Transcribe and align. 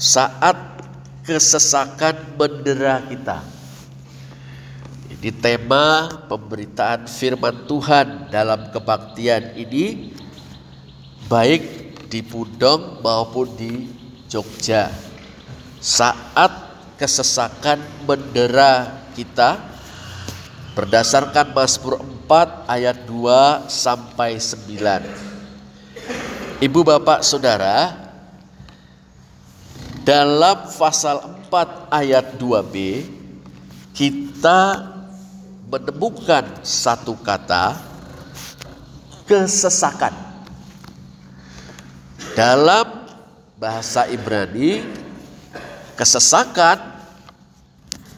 saat 0.00 0.56
kesesakan 1.28 2.40
mendera 2.40 3.04
kita. 3.04 3.44
Ini 5.12 5.28
tema 5.36 6.08
pemberitaan 6.24 7.04
firman 7.04 7.68
Tuhan 7.68 8.32
dalam 8.32 8.72
kebaktian 8.72 9.60
ini 9.60 10.16
baik 11.28 11.92
di 12.08 12.24
Pudong 12.24 13.04
maupun 13.04 13.52
di 13.52 13.92
Jogja. 14.24 14.88
Saat 15.84 16.72
kesesakan 16.96 17.84
mendera 18.08 19.04
kita 19.12 19.60
berdasarkan 20.72 21.52
Mazmur 21.52 22.00
4 22.24 22.72
ayat 22.72 23.04
2 23.04 23.68
sampai 23.68 24.40
9. 24.40 26.64
Ibu 26.64 26.80
bapak 26.84 27.20
saudara, 27.20 28.09
dalam 30.04 30.64
pasal 30.80 31.20
4 31.52 31.92
ayat 31.92 32.26
2b 32.40 33.04
kita 33.92 34.60
menemukan 35.68 36.64
satu 36.64 37.14
kata 37.20 37.76
kesesakan. 39.28 40.10
Dalam 42.34 43.06
bahasa 43.60 44.08
Ibrani 44.08 44.82
kesesakan 45.94 46.78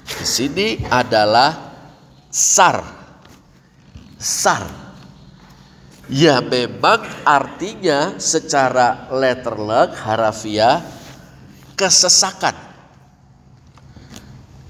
di 0.06 0.26
sini 0.28 0.68
adalah 0.86 1.74
sar. 2.30 2.80
Sar. 4.16 4.64
Ya 6.06 6.38
memang 6.44 7.02
artinya 7.24 8.20
secara 8.20 9.08
letterleg 9.10 9.96
harafiah 9.96 11.01
kesesakan. 11.82 12.54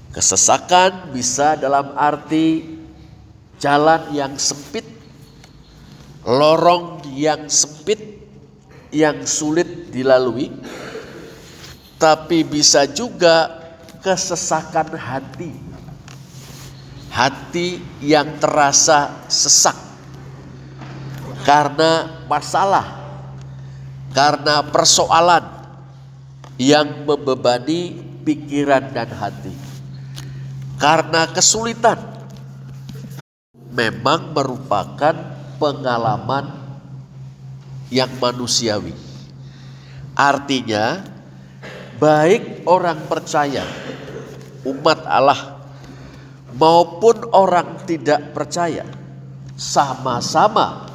Kesesakan 0.09 1.13
bisa 1.13 1.53
dalam 1.53 1.93
arti 1.93 2.73
jalan 3.61 4.09
yang 4.17 4.33
sempit, 4.41 4.85
lorong 6.25 7.05
yang 7.13 7.45
sempit, 7.53 8.01
yang 8.89 9.29
sulit 9.29 9.93
dilalui, 9.93 10.49
tapi 12.01 12.41
bisa 12.41 12.89
juga 12.89 13.61
kesesakan 14.01 14.97
hati. 14.97 15.53
Hati 17.13 17.77
yang 18.01 18.41
terasa 18.41 19.29
sesak 19.29 19.77
karena 21.45 22.25
masalah, 22.25 23.05
karena 24.17 24.65
persoalan 24.65 25.52
yang 26.57 27.05
membebani 27.07 27.97
pikiran 28.23 28.93
dan 28.93 29.09
hati 29.09 29.53
karena 30.77 31.29
kesulitan 31.31 32.13
memang 33.73 34.35
merupakan 34.35 35.15
pengalaman 35.57 36.45
yang 37.89 38.09
manusiawi. 38.21 38.93
Artinya, 40.13 41.01
baik 41.97 42.65
orang 42.69 43.05
percaya, 43.09 43.65
umat 44.65 45.01
Allah, 45.09 45.61
maupun 46.53 47.33
orang 47.33 47.81
tidak 47.89 48.33
percaya, 48.33 48.85
sama-sama 49.57 50.85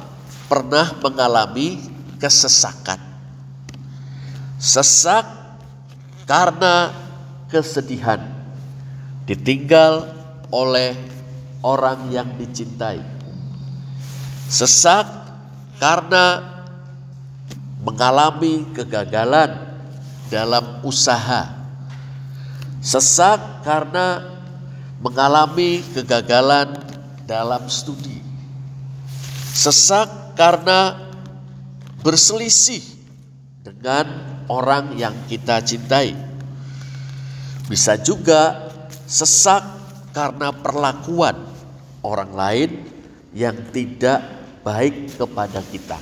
pernah 0.47 0.95
mengalami 1.03 1.83
kesesakan. 2.19 2.99
Sesak 4.59 5.38
karena 6.29 6.93
kesedihan 7.49 8.21
ditinggal 9.25 10.13
oleh 10.53 10.93
orang 11.65 12.13
yang 12.13 12.37
dicintai. 12.37 13.01
Sesak 14.45 15.09
karena 15.81 16.45
mengalami 17.81 18.61
kegagalan 18.77 19.57
dalam 20.29 20.85
usaha. 20.85 21.49
Sesak 22.77 23.65
karena 23.65 24.21
mengalami 25.01 25.81
kegagalan 25.97 26.77
dalam 27.25 27.65
studi. 27.65 28.21
Sesak 29.49 30.37
karena 30.37 30.93
berselisih 32.05 32.85
dengan 33.65 34.28
orang 34.49 34.97
yang 34.97 35.13
kita 35.29 35.61
cintai. 35.61 36.17
Bisa 37.69 38.01
juga 38.01 38.69
sesak 39.05 39.61
karena 40.11 40.49
perlakuan 40.49 41.37
orang 42.01 42.31
lain 42.33 42.71
yang 43.31 43.55
tidak 43.69 44.25
baik 44.65 45.13
kepada 45.15 45.61
kita. 45.69 46.01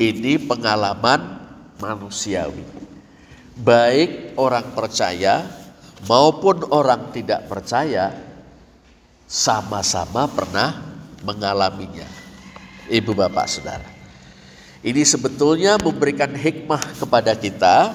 Ini 0.00 0.40
pengalaman 0.48 1.44
manusiawi. 1.76 2.64
Baik 3.60 4.40
orang 4.40 4.72
percaya 4.72 5.44
maupun 6.08 6.64
orang 6.72 7.12
tidak 7.12 7.44
percaya 7.44 8.08
sama-sama 9.28 10.24
pernah 10.24 10.80
mengalaminya. 11.20 12.08
Ibu 12.88 13.12
bapak 13.12 13.46
saudara. 13.46 13.99
Ini 14.80 15.04
sebetulnya 15.04 15.76
memberikan 15.76 16.32
hikmah 16.32 16.96
kepada 16.96 17.36
kita 17.36 17.92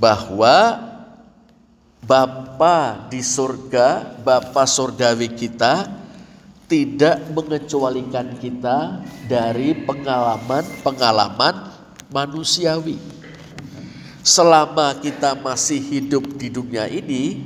bahwa 0.00 0.88
Bapa 2.02 3.06
di 3.12 3.20
surga, 3.20 4.18
Bapa 4.24 4.64
surgawi 4.64 5.30
kita 5.36 5.86
tidak 6.64 7.20
mengecualikan 7.36 8.40
kita 8.40 9.04
dari 9.28 9.76
pengalaman-pengalaman 9.84 11.68
manusiawi. 12.08 12.96
Selama 14.24 14.96
kita 14.96 15.36
masih 15.36 15.78
hidup 15.78 16.24
di 16.40 16.48
dunia 16.48 16.88
ini, 16.88 17.44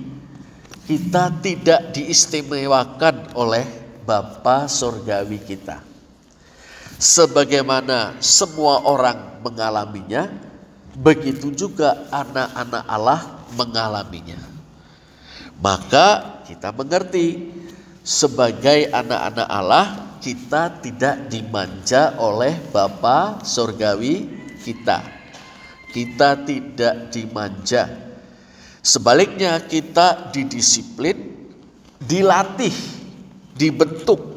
kita 0.87 1.35
tidak 1.43 1.91
diistimewakan 1.91 3.35
oleh 3.35 3.67
Bapa 4.07 4.71
surgawi 4.71 5.43
kita. 5.43 5.96
Sebagaimana 6.97 8.17
semua 8.25 8.81
orang 8.89 9.45
mengalaminya, 9.45 10.33
begitu 10.97 11.53
juga 11.53 12.09
anak-anak 12.09 12.85
Allah 12.89 13.21
mengalaminya. 13.53 14.41
Maka 15.61 16.41
kita 16.49 16.73
mengerti 16.73 17.53
sebagai 18.01 18.89
anak-anak 18.89 19.49
Allah 19.49 19.87
kita 20.25 20.81
tidak 20.81 21.29
dimanja 21.29 22.17
oleh 22.17 22.57
Bapa 22.73 23.45
surgawi 23.45 24.25
kita. 24.65 25.05
Kita 25.93 26.45
tidak 26.45 27.13
dimanja. 27.13 27.89
Sebaliknya 28.81 29.61
kita 29.65 30.33
didisiplin, 30.33 31.17
dilatih, 32.01 32.75
dibentuk 33.57 34.36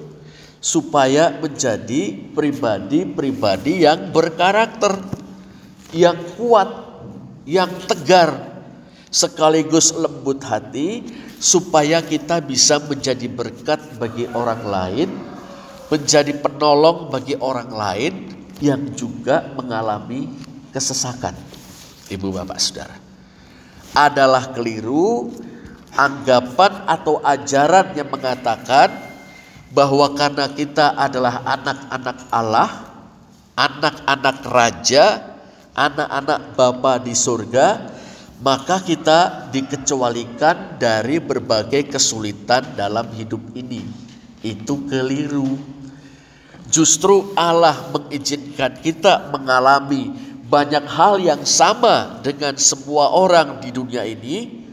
supaya 0.59 1.31
menjadi 1.40 2.31
pribadi-pribadi 2.36 3.88
yang 3.88 4.12
berkarakter, 4.12 5.00
yang 5.96 6.20
kuat, 6.36 6.68
yang 7.47 7.72
tegar, 7.88 8.59
sekaligus 9.09 9.96
lembut 9.96 10.44
hati 10.44 11.02
supaya 11.40 12.03
kita 12.03 12.44
bisa 12.44 12.78
menjadi 12.84 13.25
berkat 13.31 13.80
bagi 13.96 14.28
orang 14.36 14.62
lain, 14.68 15.09
menjadi 15.88 16.36
penolong 16.38 17.08
bagi 17.08 17.40
orang 17.40 17.72
lain 17.72 18.14
yang 18.59 18.91
juga 18.94 19.47
mengalami 19.56 20.28
kesesakan. 20.76 21.34
Ibu 22.12 22.36
bapak 22.36 22.59
saudara. 22.59 22.97
Adalah 23.96 24.53
keliru 24.53 25.34
anggapan 25.96 26.85
atau 26.85 27.17
ajaran 27.26 27.97
yang 27.97 28.12
mengatakan 28.12 29.09
bahwa 29.69 30.13
karena 30.17 30.49
kita 30.49 30.97
adalah 30.97 31.45
anak-anak 31.45 32.17
Allah, 32.33 32.69
anak-anak 33.53 34.37
raja, 34.49 35.05
anak-anak 35.77 36.57
Bapa 36.57 36.97
di 36.99 37.13
surga, 37.13 37.67
maka 38.41 38.81
kita 38.81 39.51
dikecualikan 39.51 40.79
dari 40.81 41.21
berbagai 41.21 41.93
kesulitan 41.93 42.73
dalam 42.73 43.11
hidup 43.13 43.41
ini. 43.53 43.85
Itu 44.41 44.87
keliru. 44.87 45.59
Justru 46.69 47.33
Allah 47.35 47.75
mengizinkan 47.91 48.79
kita 48.79 49.33
mengalami 49.33 50.13
banyak 50.49 50.85
hal 50.89 51.21
yang 51.21 51.45
sama 51.45 52.21
dengan 52.25 52.57
semua 52.57 53.13
orang 53.13 53.61
di 53.61 53.69
dunia 53.69 54.01
ini 54.01 54.66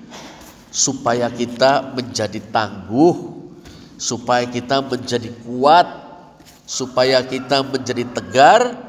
supaya 0.72 1.28
kita 1.32 1.92
menjadi 1.96 2.40
tangguh, 2.52 3.35
supaya 3.96 4.44
kita 4.48 4.84
menjadi 4.84 5.32
kuat, 5.44 5.88
supaya 6.68 7.20
kita 7.24 7.64
menjadi 7.64 8.04
tegar 8.12 8.86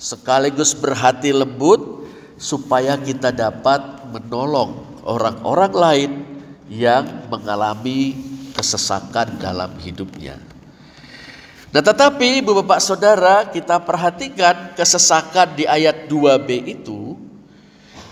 sekaligus 0.00 0.72
berhati 0.72 1.30
lembut 1.36 2.08
supaya 2.40 2.96
kita 2.96 3.28
dapat 3.28 4.08
menolong 4.08 5.04
orang-orang 5.04 5.72
lain 5.76 6.10
yang 6.72 7.28
mengalami 7.28 8.16
kesesakan 8.56 9.36
dalam 9.36 9.76
hidupnya. 9.76 10.40
Nah 11.70 11.84
tetapi 11.84 12.40
ibu 12.42 12.56
bapak 12.64 12.80
saudara 12.80 13.46
kita 13.46 13.78
perhatikan 13.84 14.74
kesesakan 14.74 15.54
di 15.54 15.68
ayat 15.68 16.08
2b 16.08 16.48
itu 16.66 17.14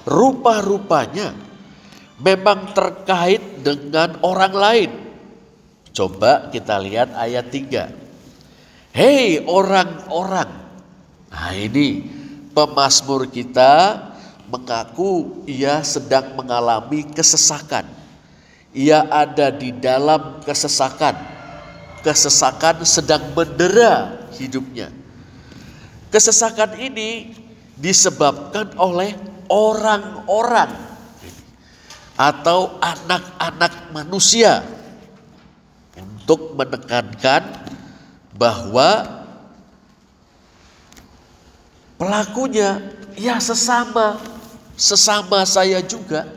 rupa-rupanya 0.04 1.34
memang 2.20 2.76
terkait 2.76 3.64
dengan 3.64 4.20
orang 4.20 4.54
lain. 4.54 4.90
Coba 5.98 6.46
kita 6.54 6.78
lihat 6.78 7.10
ayat 7.10 7.50
3. 7.50 8.94
Hei 8.94 9.42
orang-orang. 9.42 10.46
Nah 11.26 11.50
ini 11.58 12.06
pemasmur 12.54 13.26
kita 13.26 13.98
mengaku 14.46 15.42
ia 15.42 15.82
sedang 15.82 16.38
mengalami 16.38 17.02
kesesakan. 17.02 17.82
Ia 18.70 19.10
ada 19.10 19.50
di 19.50 19.74
dalam 19.74 20.38
kesesakan. 20.46 21.18
Kesesakan 22.06 22.86
sedang 22.86 23.34
mendera 23.34 24.22
hidupnya. 24.38 24.94
Kesesakan 26.14 26.78
ini 26.78 27.34
disebabkan 27.74 28.70
oleh 28.78 29.18
orang-orang 29.50 30.78
atau 32.14 32.78
anak-anak 32.78 33.90
manusia 33.90 34.77
untuk 36.28 36.60
menekankan 36.60 37.40
bahwa 38.36 39.24
pelakunya 41.96 42.84
ya 43.16 43.40
sesama 43.40 44.20
sesama 44.76 45.48
saya 45.48 45.80
juga. 45.80 46.28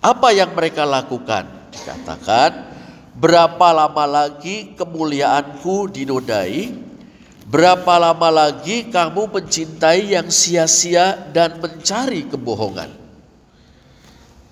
Apa 0.00 0.32
yang 0.32 0.56
mereka 0.56 0.88
lakukan? 0.88 1.44
Dikatakan, 1.68 2.64
berapa 3.12 3.68
lama 3.76 4.04
lagi 4.08 4.72
kemuliaanku 4.72 5.92
dinodai? 5.92 6.72
Berapa 7.44 8.00
lama 8.00 8.32
lagi 8.32 8.88
kamu 8.88 9.36
mencintai 9.36 10.16
yang 10.16 10.32
sia-sia 10.32 11.28
dan 11.28 11.60
mencari 11.60 12.24
kebohongan? 12.24 13.03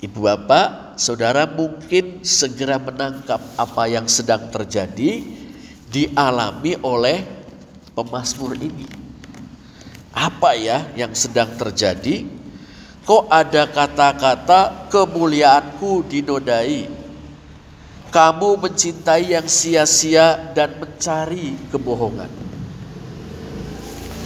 Ibu 0.03 0.19
bapak, 0.19 0.99
saudara 0.99 1.47
mungkin 1.47 2.27
segera 2.27 2.75
menangkap 2.75 3.39
apa 3.55 3.87
yang 3.87 4.11
sedang 4.11 4.51
terjadi 4.51 5.23
dialami 5.95 6.75
oleh 6.83 7.23
pemasmur 7.95 8.59
ini. 8.59 8.83
Apa 10.11 10.59
ya 10.59 10.91
yang 10.99 11.15
sedang 11.15 11.55
terjadi? 11.55 12.27
Kok 13.07 13.31
ada 13.31 13.71
kata-kata 13.71 14.91
kemuliaanku 14.91 16.03
dinodai? 16.11 16.91
Kamu 18.11 18.59
mencintai 18.59 19.39
yang 19.39 19.47
sia-sia 19.47 20.51
dan 20.51 20.83
mencari 20.83 21.55
kebohongan. 21.71 22.29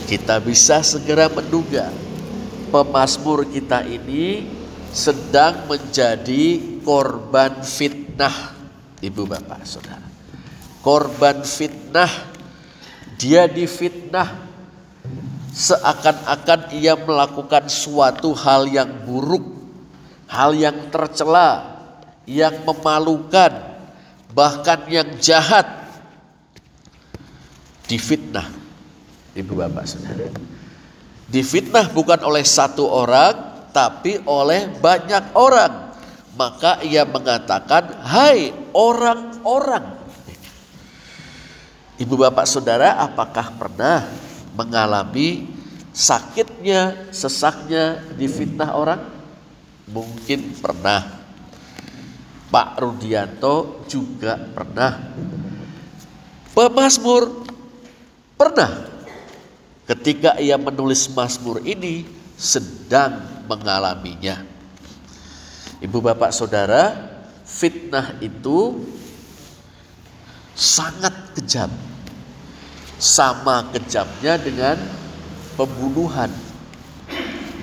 Kita 0.08 0.40
bisa 0.40 0.80
segera 0.80 1.28
menduga 1.28 1.92
pemazmur 2.72 3.44
kita 3.44 3.84
ini 3.84 4.55
sedang 4.96 5.68
menjadi 5.68 6.80
korban 6.80 7.60
fitnah, 7.60 8.56
ibu 9.04 9.28
bapak 9.28 9.60
saudara. 9.68 10.08
Korban 10.80 11.44
fitnah, 11.44 12.08
dia 13.20 13.44
difitnah 13.44 14.48
seakan-akan 15.52 16.72
ia 16.76 16.96
melakukan 16.96 17.68
suatu 17.68 18.32
hal 18.32 18.72
yang 18.72 19.04
buruk, 19.04 19.44
hal 20.32 20.56
yang 20.56 20.88
tercela, 20.88 21.76
yang 22.24 22.64
memalukan, 22.64 23.52
bahkan 24.32 24.84
yang 24.88 25.16
jahat. 25.20 25.64
Difitnah, 27.84 28.48
ibu 29.36 29.52
bapak 29.56 29.84
saudara. 29.84 30.28
Difitnah 31.26 31.90
bukan 31.90 32.20
oleh 32.22 32.44
satu 32.46 32.86
orang, 32.86 33.55
tapi 33.76 34.24
oleh 34.24 34.72
banyak 34.80 35.36
orang. 35.36 35.92
Maka 36.32 36.80
ia 36.80 37.04
mengatakan, 37.04 38.00
hai 38.00 38.56
orang-orang. 38.72 40.00
Ibu 41.96 42.12
bapak 42.16 42.48
saudara 42.48 42.96
apakah 43.00 43.52
pernah 43.56 44.04
mengalami 44.56 45.48
sakitnya, 45.92 47.08
sesaknya 47.12 48.00
difitnah 48.16 48.72
orang? 48.72 49.00
Mungkin 49.88 50.60
pernah. 50.60 51.24
Pak 52.52 52.80
Rudianto 52.80 53.84
juga 53.88 54.36
pernah. 54.36 54.92
Pemasmur 56.52 57.44
pernah. 58.36 58.92
Ketika 59.88 60.36
ia 60.36 60.60
menulis 60.60 61.08
Mazmur 61.08 61.64
ini 61.64 62.15
sedang 62.36 63.44
mengalaminya. 63.48 64.44
Ibu 65.80 65.98
bapak 66.00 66.32
saudara, 66.32 66.92
fitnah 67.44 68.16
itu 68.20 68.84
sangat 70.56 71.36
kejam 71.36 71.68
sama 72.96 73.68
kejamnya 73.72 74.40
dengan 74.40 74.76
pembunuhan. 75.56 76.32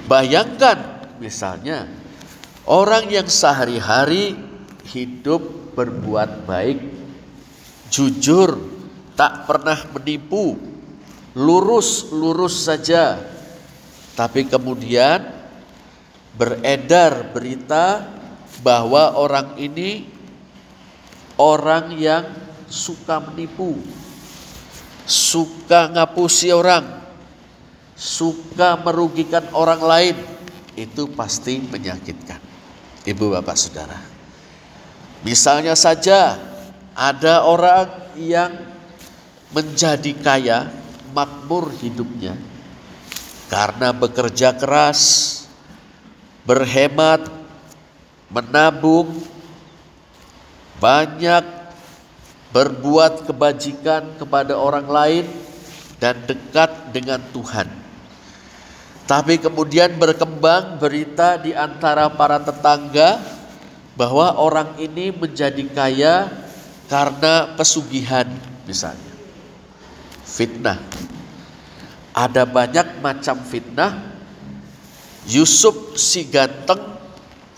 Bayangkan 0.06 0.78
misalnya 1.18 1.90
orang 2.70 3.10
yang 3.10 3.26
sehari-hari 3.26 4.38
hidup 4.94 5.74
berbuat 5.74 6.46
baik, 6.46 6.80
jujur, 7.90 8.62
tak 9.18 9.50
pernah 9.50 9.78
menipu, 9.90 10.58
lurus-lurus 11.34 12.70
saja. 12.70 13.33
Tapi 14.14 14.46
kemudian 14.46 15.26
beredar 16.38 17.34
berita 17.34 18.06
bahwa 18.62 19.18
orang 19.18 19.58
ini 19.58 20.06
orang 21.42 21.98
yang 21.98 22.26
suka 22.70 23.18
menipu, 23.18 23.74
suka 25.10 25.90
ngapusi 25.90 26.54
orang, 26.54 27.02
suka 27.98 28.78
merugikan 28.86 29.50
orang 29.58 29.82
lain, 29.82 30.18
itu 30.78 31.10
pasti 31.18 31.58
menyakitkan. 31.58 32.38
Ibu 33.04 33.34
bapak 33.34 33.58
saudara. 33.58 33.98
Misalnya 35.26 35.74
saja 35.74 36.38
ada 36.94 37.50
orang 37.50 38.14
yang 38.22 38.54
menjadi 39.50 40.14
kaya, 40.22 40.70
makmur 41.18 41.74
hidupnya 41.82 42.53
karena 43.54 43.94
bekerja 43.94 44.50
keras, 44.58 45.02
berhemat, 46.42 47.30
menabung, 48.34 49.14
banyak 50.82 51.46
berbuat 52.50 53.30
kebajikan 53.30 54.18
kepada 54.18 54.58
orang 54.58 54.90
lain 54.90 55.26
dan 56.02 56.18
dekat 56.26 56.90
dengan 56.90 57.22
Tuhan. 57.30 57.70
Tapi 59.06 59.38
kemudian 59.38 60.02
berkembang 60.02 60.82
berita 60.82 61.38
di 61.38 61.54
antara 61.54 62.10
para 62.10 62.42
tetangga 62.42 63.22
bahwa 63.94 64.34
orang 64.34 64.82
ini 64.82 65.14
menjadi 65.14 65.62
kaya 65.70 66.26
karena 66.90 67.54
pesugihan 67.54 68.26
misalnya. 68.66 69.14
Fitnah. 70.26 70.82
Ada 72.14 72.46
banyak 72.46 73.02
macam 73.02 73.42
fitnah. 73.42 74.14
Yusuf 75.26 75.98
si 75.98 76.30
ganteng 76.30 77.00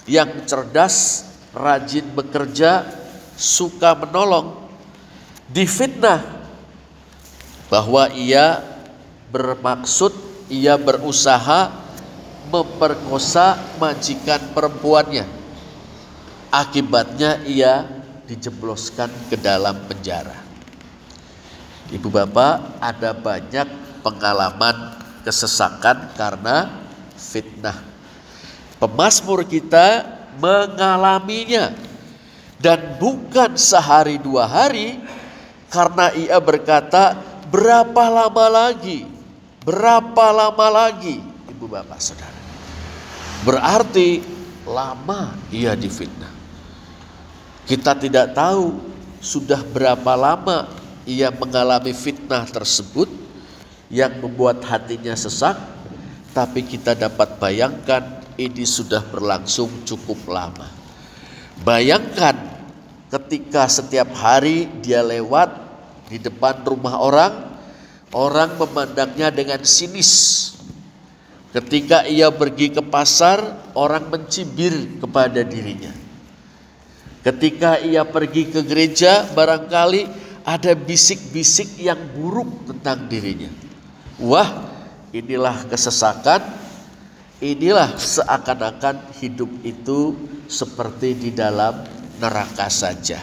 yang 0.08 0.48
cerdas, 0.48 1.28
rajin 1.52 2.08
bekerja, 2.14 2.88
suka 3.36 3.98
menolong 4.00 4.66
difitnah 5.52 6.24
bahwa 7.68 8.08
ia 8.16 8.64
bermaksud 9.34 10.14
ia 10.48 10.78
berusaha 10.78 11.74
memperkosa 12.54 13.58
majikan 13.82 14.40
perempuannya. 14.54 15.26
Akibatnya 16.54 17.44
ia 17.44 17.84
dijebloskan 18.30 19.12
ke 19.28 19.36
dalam 19.36 19.76
penjara. 19.90 20.46
Ibu 21.92 22.08
bapak 22.08 22.80
ada 22.80 23.12
banyak 23.12 23.85
pengalaman 24.06 24.94
kesesakan 25.26 26.14
karena 26.14 26.70
fitnah. 27.18 27.82
Pemasmur 28.78 29.42
kita 29.50 30.06
mengalaminya 30.38 31.74
dan 32.62 33.02
bukan 33.02 33.58
sehari 33.58 34.22
dua 34.22 34.46
hari 34.46 35.02
karena 35.74 36.14
ia 36.14 36.38
berkata, 36.38 37.18
berapa 37.50 38.06
lama 38.06 38.46
lagi? 38.46 39.10
Berapa 39.66 40.30
lama 40.30 40.68
lagi? 40.70 41.18
Ibu 41.50 41.66
bapak 41.66 41.98
saudara. 41.98 42.40
Berarti 43.42 44.22
lama 44.70 45.34
ia 45.50 45.74
difitnah. 45.74 46.30
Kita 47.66 47.98
tidak 47.98 48.38
tahu 48.38 48.78
sudah 49.18 49.66
berapa 49.66 50.14
lama 50.14 50.70
ia 51.10 51.34
mengalami 51.34 51.98
fitnah 51.98 52.46
tersebut 52.46 53.25
yang 53.90 54.22
membuat 54.22 54.66
hatinya 54.66 55.14
sesak, 55.14 55.56
tapi 56.34 56.66
kita 56.66 56.98
dapat 56.98 57.38
bayangkan 57.38 58.26
ini 58.36 58.68
sudah 58.68 59.00
berlangsung 59.08 59.88
cukup 59.88 60.28
lama. 60.28 60.68
Bayangkan 61.64 62.36
ketika 63.08 63.70
setiap 63.72 64.12
hari 64.12 64.68
dia 64.84 65.00
lewat 65.00 65.48
di 66.12 66.20
depan 66.20 66.66
rumah 66.68 67.00
orang, 67.00 67.34
orang 68.12 68.60
memandangnya 68.60 69.32
dengan 69.32 69.64
sinis. 69.64 70.52
Ketika 71.56 72.04
ia 72.04 72.28
pergi 72.36 72.76
ke 72.76 72.84
pasar, 72.84 73.72
orang 73.80 74.12
mencibir 74.12 75.00
kepada 75.00 75.40
dirinya. 75.40 75.96
Ketika 77.24 77.80
ia 77.80 78.04
pergi 78.04 78.52
ke 78.52 78.60
gereja, 78.62 79.24
barangkali 79.32 80.04
ada 80.44 80.76
bisik-bisik 80.76 81.80
yang 81.80 81.98
buruk 82.12 82.68
tentang 82.70 83.08
dirinya. 83.08 83.65
Wah, 84.16 84.48
inilah 85.12 85.68
kesesakan, 85.68 86.40
inilah 87.44 88.00
seakan-akan 88.00 89.12
hidup 89.20 89.52
itu 89.68 90.16
seperti 90.48 91.12
di 91.20 91.30
dalam 91.36 91.84
neraka 92.20 92.72
saja. 92.72 93.20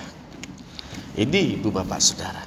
Ini 1.16 1.56
Ibu 1.60 1.72
Bapak 1.72 2.00
Saudara. 2.00 2.44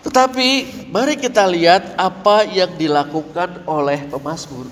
Tetapi 0.00 0.48
mari 0.90 1.14
kita 1.14 1.46
lihat 1.46 1.94
apa 1.94 2.42
yang 2.48 2.74
dilakukan 2.74 3.62
oleh 3.68 4.10
pemazmur. 4.10 4.66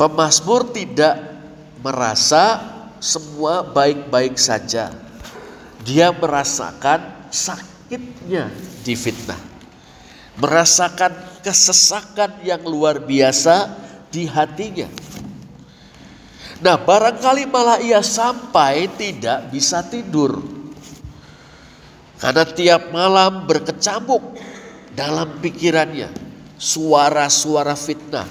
Pemazmur 0.00 0.72
tidak 0.72 1.20
merasa 1.84 2.64
semua 2.96 3.60
baik-baik 3.60 4.40
saja. 4.40 4.88
Dia 5.84 6.16
merasakan 6.16 7.28
sakitnya 7.28 8.48
difitnah. 8.86 9.53
Merasakan 10.34 11.14
kesesakan 11.46 12.42
yang 12.42 12.62
luar 12.66 12.98
biasa 12.98 13.70
di 14.10 14.26
hatinya. 14.26 14.90
Nah, 16.64 16.80
barangkali 16.80 17.44
malah 17.50 17.78
ia 17.82 18.00
sampai 18.00 18.88
tidak 18.96 19.52
bisa 19.52 19.84
tidur. 19.84 20.40
Karena 22.18 22.44
tiap 22.48 22.88
malam 22.88 23.44
berkecamuk 23.44 24.22
dalam 24.96 25.42
pikirannya 25.44 26.08
suara-suara 26.56 27.76
fitnah, 27.76 28.24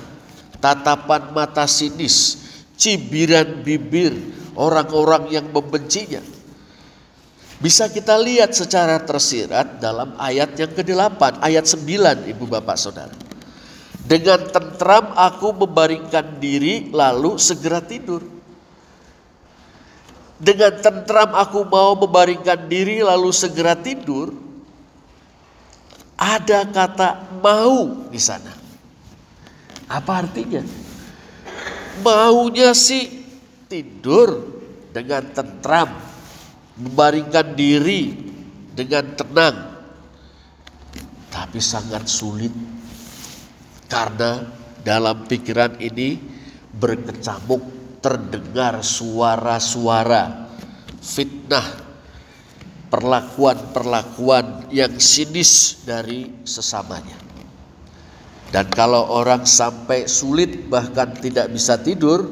tatapan 0.57 1.29
mata 1.29 1.69
sinis, 1.69 2.41
cibiran 2.73 3.61
bibir, 3.61 4.17
orang-orang 4.57 5.29
yang 5.29 5.45
membencinya. 5.53 6.32
Bisa 7.63 7.87
kita 7.87 8.19
lihat 8.19 8.51
secara 8.51 8.99
tersirat 8.99 9.79
dalam 9.79 10.19
ayat 10.19 10.51
yang 10.59 10.75
ke-8, 10.75 11.39
ayat 11.39 11.63
9 11.63 12.27
Ibu 12.35 12.43
Bapak 12.51 12.75
Saudara. 12.75 13.15
Dengan 14.03 14.51
tentram 14.51 15.15
aku 15.15 15.55
membaringkan 15.63 16.43
diri 16.43 16.91
lalu 16.91 17.39
segera 17.39 17.79
tidur. 17.79 18.19
Dengan 20.35 20.75
tentram 20.75 21.31
aku 21.39 21.63
mau 21.63 21.95
membaringkan 21.95 22.67
diri 22.67 22.99
lalu 22.99 23.31
segera 23.31 23.79
tidur. 23.79 24.35
Ada 26.19 26.67
kata 26.67 27.39
mau 27.39 28.11
di 28.11 28.19
sana. 28.19 28.51
Apa 29.87 30.27
artinya? 30.27 30.59
Maunya 32.03 32.75
sih 32.75 33.07
tidur 33.71 34.51
dengan 34.91 35.31
tentram, 35.31 35.95
membaringkan 36.77 37.53
diri 37.53 38.13
dengan 38.73 39.13
tenang. 39.13 39.57
Tapi 41.29 41.57
sangat 41.57 42.05
sulit 42.05 42.53
karena 43.89 44.45
dalam 44.81 45.25
pikiran 45.25 45.81
ini 45.81 46.17
berkecamuk 46.73 47.61
terdengar 48.01 48.81
suara-suara 48.85 50.49
fitnah 51.01 51.83
perlakuan-perlakuan 52.93 54.69
yang 54.69 54.93
sinis 55.01 55.81
dari 55.81 56.45
sesamanya. 56.45 57.17
Dan 58.53 58.69
kalau 58.69 59.09
orang 59.09 59.49
sampai 59.49 60.05
sulit 60.05 60.69
bahkan 60.69 61.09
tidak 61.17 61.49
bisa 61.49 61.81
tidur, 61.81 62.29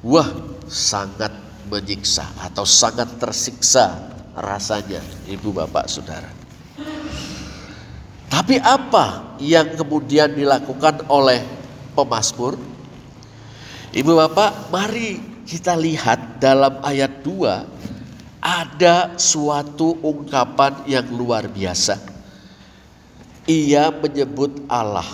wah 0.00 0.24
sangat 0.64 1.43
menyiksa 1.68 2.24
atau 2.40 2.66
sangat 2.66 3.20
tersiksa 3.20 4.12
rasanya 4.34 5.00
ibu 5.30 5.54
bapak 5.54 5.86
saudara. 5.86 6.30
Tapi 8.28 8.58
apa 8.58 9.36
yang 9.38 9.78
kemudian 9.78 10.34
dilakukan 10.34 11.06
oleh 11.06 11.40
pemazmur? 11.94 12.58
Ibu 13.94 14.12
bapak 14.26 14.74
mari 14.74 15.22
kita 15.46 15.78
lihat 15.78 16.42
dalam 16.42 16.82
ayat 16.82 17.22
2 17.22 18.42
ada 18.42 19.14
suatu 19.14 20.02
ungkapan 20.02 20.82
yang 20.90 21.06
luar 21.14 21.46
biasa. 21.46 22.00
Ia 23.46 23.94
menyebut 23.94 24.66
Allah. 24.66 25.06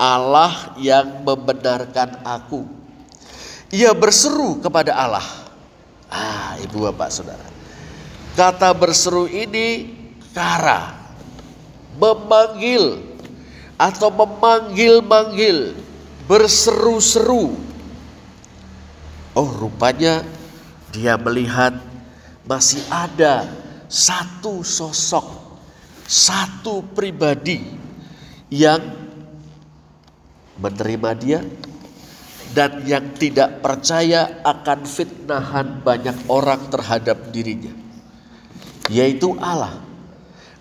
Allah 0.00 0.74
yang 0.80 1.22
membenarkan 1.22 2.26
aku 2.26 2.82
ia 3.72 3.96
berseru 3.96 4.60
kepada 4.60 4.92
Allah. 4.92 5.24
Ah, 6.12 6.60
ibu 6.60 6.84
bapak 6.84 7.08
saudara. 7.08 7.48
Kata 8.36 8.76
berseru 8.76 9.24
ini 9.24 9.88
kara. 10.36 10.92
Memanggil 11.96 13.00
atau 13.80 14.12
memanggil-manggil. 14.12 15.72
Berseru-seru. 16.28 17.56
Oh 19.32 19.48
rupanya 19.56 20.20
dia 20.92 21.16
melihat 21.16 21.72
masih 22.44 22.84
ada 22.92 23.48
satu 23.88 24.60
sosok, 24.60 25.24
satu 26.04 26.84
pribadi 26.92 27.64
yang 28.52 28.80
menerima 30.60 31.10
dia, 31.16 31.40
dan 32.52 32.84
yang 32.84 33.16
tidak 33.16 33.64
percaya 33.64 34.44
akan 34.44 34.84
fitnahan 34.84 35.80
banyak 35.80 36.16
orang 36.28 36.68
terhadap 36.68 37.32
dirinya, 37.32 37.72
yaitu 38.92 39.32
Allah. 39.40 39.80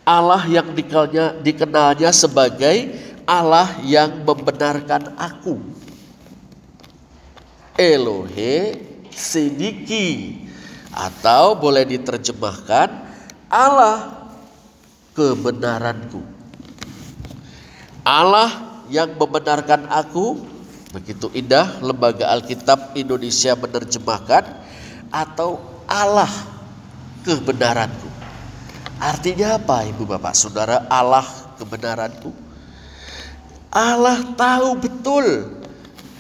Allah 0.02 0.42
yang 0.50 0.74
dikenalnya, 0.74 1.38
dikenalnya 1.46 2.10
sebagai 2.10 2.90
Allah 3.30 3.70
yang 3.86 4.26
membenarkan 4.26 5.14
aku. 5.20 5.62
Elohe 7.78 8.90
Sidiki 9.12 10.40
atau 10.92 11.56
boleh 11.56 11.84
diterjemahkan 11.88 12.90
Allah 13.52 14.32
kebenaranku. 15.16 16.24
Allah 18.02 18.82
yang 18.92 19.16
membenarkan 19.16 19.88
aku 19.88 20.51
Begitu 20.92 21.32
indah 21.32 21.80
lembaga 21.80 22.28
Alkitab 22.36 23.00
Indonesia 23.00 23.56
menerjemahkan 23.56 24.44
atau 25.08 25.64
Allah 25.88 26.28
kebenaranku. 27.24 28.12
Artinya 29.00 29.56
apa 29.56 29.88
Ibu 29.88 30.04
Bapak 30.04 30.36
Saudara 30.36 30.84
Allah 30.92 31.24
kebenaranku? 31.56 32.36
Allah 33.72 34.20
tahu 34.36 34.76
betul 34.84 35.48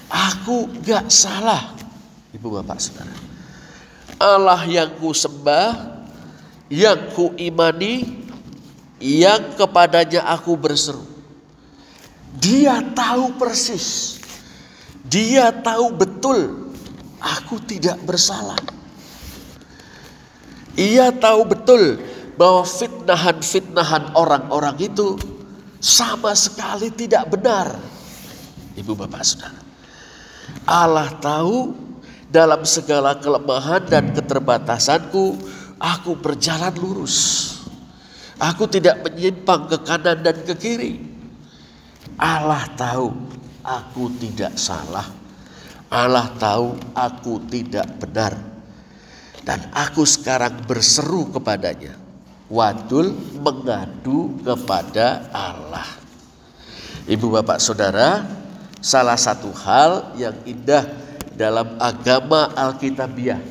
aku 0.07 0.71
gak 0.79 1.11
salah 1.11 1.75
Ibu 2.31 2.63
Bapak 2.63 2.79
Saudara. 2.79 3.11
Allah 4.23 4.63
yang 4.71 4.87
ku 5.03 5.11
sembah, 5.11 5.99
yang 6.71 7.11
ku 7.11 7.35
imani, 7.35 8.23
yang 9.03 9.51
kepadanya 9.59 10.23
aku 10.31 10.55
berseru. 10.55 11.03
Dia 12.39 12.79
tahu 12.95 13.35
persis 13.35 14.20
dia 15.11 15.51
tahu 15.51 15.91
betul 15.91 16.71
aku 17.19 17.59
tidak 17.67 17.99
bersalah. 18.07 18.55
Ia 20.79 21.11
tahu 21.11 21.51
betul 21.51 21.99
bahwa 22.39 22.63
fitnahan-fitnahan 22.63 24.15
orang-orang 24.15 24.79
itu 24.79 25.19
sama 25.83 26.31
sekali 26.31 26.87
tidak 26.95 27.27
benar. 27.27 27.75
Ibu 28.79 28.95
bapak 28.95 29.19
saudara. 29.27 29.59
Allah 30.63 31.11
tahu 31.19 31.75
dalam 32.31 32.63
segala 32.63 33.19
kelemahan 33.19 33.83
dan 33.91 34.15
keterbatasanku 34.15 35.35
aku 35.75 36.15
berjalan 36.15 36.71
lurus. 36.79 37.49
Aku 38.39 38.65
tidak 38.65 39.03
menyimpang 39.03 39.67
ke 39.67 39.77
kanan 39.83 40.23
dan 40.23 40.39
ke 40.47 40.55
kiri. 40.55 41.03
Allah 42.15 42.63
tahu 42.79 43.40
aku 43.65 44.09
tidak 44.17 44.57
salah. 44.57 45.07
Allah 45.91 46.31
tahu 46.37 46.77
aku 46.93 47.43
tidak 47.49 47.87
benar. 47.99 48.33
Dan 49.41 49.73
aku 49.73 50.05
sekarang 50.05 50.63
berseru 50.69 51.33
kepadanya. 51.33 51.97
Wadul 52.51 53.15
mengadu 53.41 54.37
kepada 54.43 55.31
Allah. 55.33 55.87
Ibu 57.09 57.41
bapak 57.41 57.57
saudara, 57.57 58.21
salah 58.77 59.17
satu 59.17 59.49
hal 59.51 60.13
yang 60.19 60.35
indah 60.45 60.85
dalam 61.33 61.79
agama 61.81 62.53
Alkitabiah, 62.53 63.41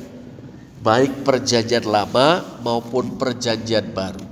baik 0.79 1.27
perjanjian 1.27 1.83
lama 1.83 2.39
maupun 2.63 3.19
perjanjian 3.19 3.91
baru. 3.91 4.23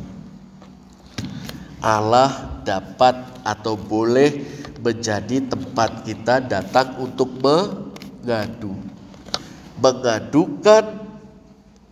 Allah 1.83 2.61
dapat 2.63 3.43
atau 3.43 3.75
boleh 3.75 4.58
menjadi 4.79 5.43
tempat 5.43 6.07
kita 6.07 6.39
datang 6.43 6.95
untuk 6.99 7.29
mengadu. 7.39 8.73
Mengadukan 9.79 10.83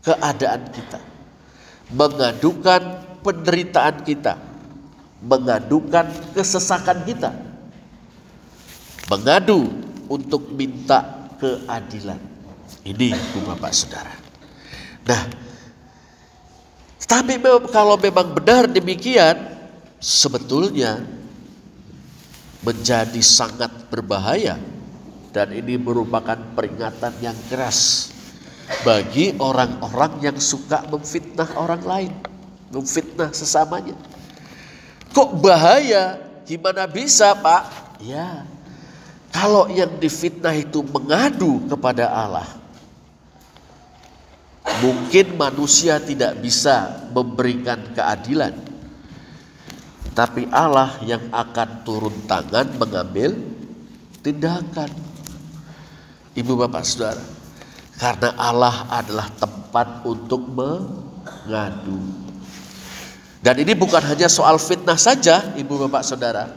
keadaan 0.04 0.62
kita. 0.72 1.00
Mengadukan 1.92 2.82
penderitaan 3.24 4.04
kita. 4.04 4.40
Mengadukan 5.24 6.08
kesesakan 6.36 7.04
kita. 7.04 7.32
Mengadu 9.08 9.72
untuk 10.08 10.52
minta 10.52 11.32
keadilan. 11.40 12.20
Ini 12.84 13.16
Bapak 13.44 13.72
Saudara. 13.72 14.16
Nah, 15.08 15.24
tapi 17.08 17.40
kalau 17.72 17.96
memang 17.96 18.36
benar 18.36 18.68
demikian, 18.68 19.40
sebetulnya 20.04 21.00
menjadi 22.66 23.22
sangat 23.22 23.70
berbahaya 23.90 24.58
dan 25.32 25.54
ini 25.54 25.78
merupakan 25.78 26.38
peringatan 26.58 27.14
yang 27.22 27.38
keras 27.46 28.10
bagi 28.82 29.38
orang-orang 29.38 30.20
yang 30.20 30.38
suka 30.42 30.84
memfitnah 30.90 31.48
orang 31.56 31.84
lain, 31.86 32.12
memfitnah 32.74 33.32
sesamanya. 33.32 33.96
Kok 35.14 35.40
bahaya? 35.40 36.20
Gimana 36.44 36.90
bisa, 36.90 37.32
Pak? 37.38 37.64
Ya. 38.04 38.44
Kalau 39.32 39.70
yang 39.72 40.02
difitnah 40.02 40.56
itu 40.58 40.82
mengadu 40.84 41.64
kepada 41.70 42.10
Allah, 42.10 42.48
mungkin 44.84 45.38
manusia 45.38 46.02
tidak 46.02 46.40
bisa 46.42 47.08
memberikan 47.14 47.78
keadilan 47.94 48.67
tapi 50.18 50.50
Allah 50.50 50.98
yang 51.06 51.30
akan 51.30 51.86
turun 51.86 52.26
tangan 52.26 52.66
mengambil 52.82 53.38
tindakan. 54.26 54.90
Ibu 56.34 56.58
bapak 56.58 56.82
saudara, 56.82 57.22
karena 58.02 58.34
Allah 58.34 58.90
adalah 58.90 59.30
tempat 59.38 60.02
untuk 60.10 60.42
mengadu. 60.50 62.02
Dan 63.46 63.62
ini 63.62 63.78
bukan 63.78 64.02
hanya 64.02 64.26
soal 64.26 64.58
fitnah 64.58 64.98
saja, 64.98 65.54
ibu 65.54 65.78
bapak 65.86 66.02
saudara. 66.02 66.50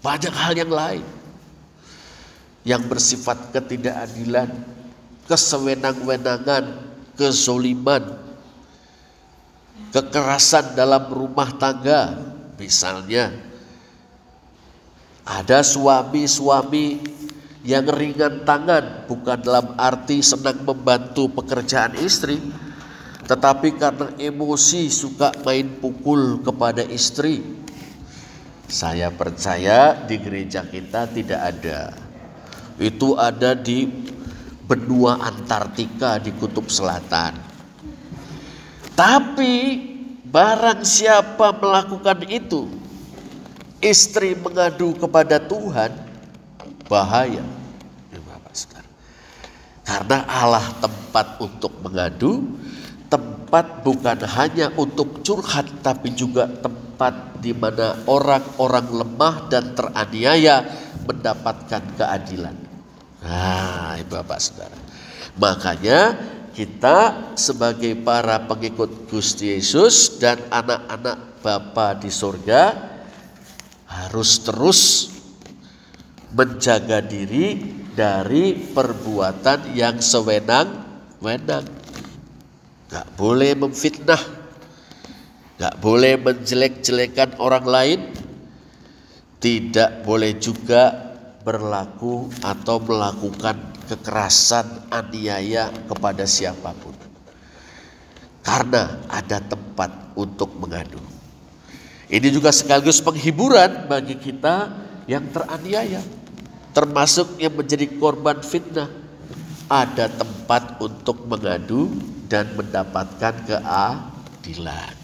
Banyak 0.00 0.32
hal 0.32 0.56
yang 0.56 0.72
lain 0.72 1.04
yang 2.64 2.80
bersifat 2.88 3.52
ketidakadilan, 3.52 4.48
kesewenang-wenangan, 5.28 6.64
kezoliman, 7.20 8.16
kekerasan 9.92 10.72
dalam 10.72 11.04
rumah 11.12 11.52
tangga, 11.56 12.36
Misalnya 12.58 13.30
ada 15.22 15.62
suami-suami 15.62 16.98
yang 17.62 17.86
ringan 17.86 18.42
tangan 18.42 19.06
bukan 19.06 19.38
dalam 19.38 19.78
arti 19.78 20.18
senang 20.22 20.66
membantu 20.66 21.30
pekerjaan 21.30 21.94
istri 22.02 22.42
tetapi 23.28 23.76
karena 23.76 24.08
emosi 24.16 24.88
suka 24.88 25.36
main 25.44 25.76
pukul 25.84 26.40
kepada 26.40 26.80
istri. 26.80 27.44
Saya 28.64 29.12
percaya 29.12 29.92
di 29.92 30.16
gereja 30.16 30.64
kita 30.64 31.12
tidak 31.12 31.40
ada. 31.40 31.92
Itu 32.80 33.20
ada 33.20 33.52
di 33.52 33.84
benua 34.64 35.20
Antartika 35.20 36.16
di 36.16 36.32
kutub 36.32 36.72
selatan. 36.72 37.36
Tapi 38.96 39.54
Barang 40.28 40.84
siapa 40.84 41.56
melakukan 41.56 42.28
itu, 42.28 42.68
istri 43.80 44.36
mengadu 44.36 44.92
kepada 44.92 45.40
Tuhan, 45.40 45.88
bahaya. 46.84 47.44
Ya, 48.12 48.20
Karena 49.88 50.28
Allah 50.28 50.68
tempat 50.84 51.40
untuk 51.40 51.72
mengadu, 51.80 52.44
tempat 53.08 53.80
bukan 53.80 54.20
hanya 54.28 54.68
untuk 54.76 55.24
curhat, 55.24 55.64
tapi 55.80 56.12
juga 56.12 56.44
tempat 56.44 57.40
di 57.40 57.56
mana 57.56 57.96
orang-orang 58.04 58.84
lemah 59.00 59.48
dan 59.48 59.72
teraniaya 59.72 60.60
mendapatkan 61.08 61.82
keadilan. 61.96 62.56
Nah, 63.24 63.96
Bapak 64.04 64.38
Saudara. 64.44 64.76
Makanya 65.40 66.18
kita 66.58 67.30
sebagai 67.38 67.94
para 68.02 68.42
pengikut 68.50 69.06
Gusti 69.06 69.54
Yesus 69.54 70.18
dan 70.18 70.42
anak-anak 70.50 71.38
Bapa 71.38 71.94
di 71.94 72.10
surga 72.10 72.74
harus 73.86 74.42
terus 74.42 74.80
menjaga 76.34 76.98
diri 76.98 77.62
dari 77.94 78.58
perbuatan 78.58 79.70
yang 79.78 80.02
sewenang-wenang. 80.02 81.62
Gak 82.90 83.06
boleh 83.14 83.54
memfitnah, 83.54 84.22
gak 85.62 85.78
boleh 85.78 86.18
menjelek-jelekan 86.18 87.38
orang 87.38 87.66
lain, 87.70 88.00
tidak 89.38 90.02
boleh 90.02 90.34
juga 90.42 91.14
berlaku 91.46 92.26
atau 92.42 92.82
melakukan 92.82 93.77
kekerasan, 93.88 94.92
aniaya 94.92 95.72
kepada 95.88 96.28
siapa 96.28 96.76
pun. 96.76 96.92
Karena 98.44 99.00
ada 99.08 99.40
tempat 99.40 100.12
untuk 100.12 100.52
mengadu. 100.60 101.00
Ini 102.08 102.28
juga 102.32 102.52
sekaligus 102.52 103.00
penghiburan 103.04 103.88
bagi 103.88 104.16
kita 104.16 104.72
yang 105.08 105.28
teraniaya. 105.28 106.00
Termasuk 106.72 107.40
yang 107.40 107.56
menjadi 107.56 107.88
korban 107.96 108.40
fitnah. 108.44 108.88
Ada 109.68 110.08
tempat 110.08 110.80
untuk 110.80 111.28
mengadu 111.28 111.92
dan 112.28 112.48
mendapatkan 112.56 113.34
keadilan. 113.44 114.96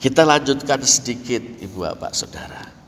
Kita 0.00 0.24
lanjutkan 0.24 0.80
sedikit 0.84 1.40
Ibu 1.40 1.84
Bapak 1.84 2.12
Saudara. 2.12 2.79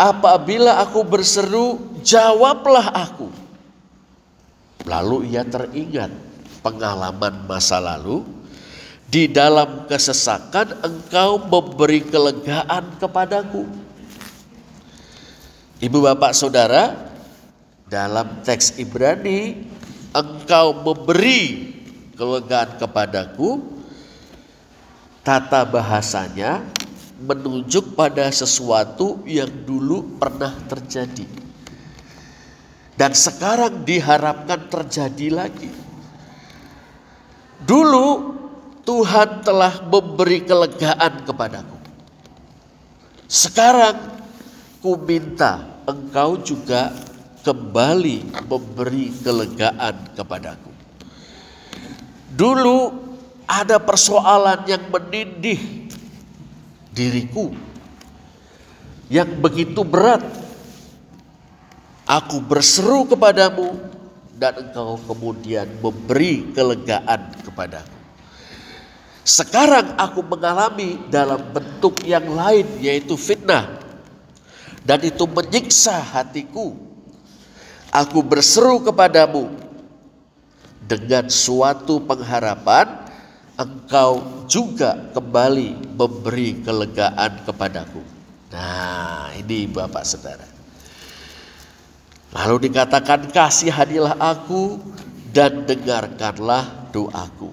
Apabila 0.00 0.80
aku 0.80 1.04
berseru 1.04 1.76
jawablah 2.00 2.88
aku. 2.88 3.28
Lalu 4.88 5.28
ia 5.28 5.44
teringat 5.44 6.08
pengalaman 6.64 7.44
masa 7.44 7.76
lalu. 7.76 8.24
Di 9.10 9.28
dalam 9.28 9.84
kesesakan 9.90 10.80
engkau 10.80 11.36
memberi 11.44 12.00
kelegaan 12.00 12.96
kepadaku. 12.96 13.68
Ibu 15.84 15.98
bapak 16.00 16.32
saudara, 16.32 17.10
dalam 17.90 18.40
teks 18.46 18.78
Ibrani, 18.80 19.66
engkau 20.16 20.80
memberi 20.80 21.74
kelegaan 22.14 22.78
kepadaku. 22.78 23.60
Tata 25.26 25.66
bahasanya 25.68 26.64
menunjuk 27.20 27.92
pada 27.92 28.32
sesuatu 28.32 29.20
yang 29.28 29.52
dulu 29.68 30.16
pernah 30.16 30.56
terjadi 30.68 31.50
dan 33.00 33.16
sekarang 33.16 33.80
diharapkan 33.88 34.68
terjadi 34.68 35.28
lagi. 35.32 35.72
Dulu 37.64 38.08
Tuhan 38.84 39.40
telah 39.40 39.80
memberi 39.88 40.44
kelegaan 40.44 41.24
kepadaku. 41.24 41.80
Sekarang 43.24 44.20
ku 44.84 45.00
minta 45.00 45.80
engkau 45.88 46.44
juga 46.44 46.92
kembali 47.40 48.44
memberi 48.44 49.16
kelegaan 49.24 50.12
kepadaku. 50.12 50.72
Dulu 52.36 52.78
ada 53.48 53.80
persoalan 53.80 54.68
yang 54.68 54.92
menindih 54.92 55.88
diriku 56.94 57.54
yang 59.10 59.40
begitu 59.42 59.82
berat 59.82 60.22
Aku 62.10 62.42
berseru 62.42 63.06
kepadamu 63.06 63.78
dan 64.34 64.66
engkau 64.66 64.98
kemudian 65.06 65.78
memberi 65.78 66.50
kelegaan 66.50 67.30
kepadaku. 67.46 67.94
Sekarang 69.22 69.94
aku 69.94 70.18
mengalami 70.26 70.98
dalam 71.06 71.38
bentuk 71.54 72.02
yang 72.02 72.26
lain 72.26 72.66
yaitu 72.82 73.14
fitnah. 73.14 73.78
dan 74.80 74.96
itu 75.06 75.28
menyiksa 75.28 76.02
hatiku. 76.02 76.72
Aku 77.92 78.24
berseru 78.26 78.80
kepadamu 78.80 79.52
dengan 80.88 81.28
suatu 81.28 82.00
pengharapan 82.00 82.99
engkau 83.60 84.44
juga 84.48 85.12
kembali 85.12 85.92
memberi 85.92 86.64
kelegaan 86.64 87.44
kepadaku. 87.44 88.00
Nah, 88.50 89.28
ini 89.36 89.68
Bapak 89.68 90.02
Saudara. 90.08 90.48
Lalu 92.30 92.70
dikatakan 92.70 93.28
kasihanilah 93.28 94.16
aku 94.16 94.80
dan 95.28 95.68
dengarkanlah 95.68 96.88
doaku. 96.88 97.52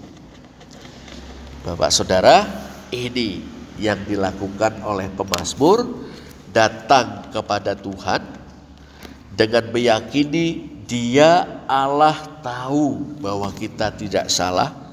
Bapak 1.67 1.91
Saudara, 1.91 2.47
ini 2.95 3.43
yang 3.75 3.99
dilakukan 4.07 4.79
oleh 4.87 5.11
pemazmur 5.11 6.07
datang 6.55 7.29
kepada 7.29 7.75
Tuhan 7.75 8.23
dengan 9.35 9.69
meyakini 9.69 10.77
dia 10.87 11.61
Allah 11.67 12.15
tahu 12.39 13.19
bahwa 13.19 13.51
kita 13.51 13.91
tidak 13.93 14.31
salah. 14.31 14.86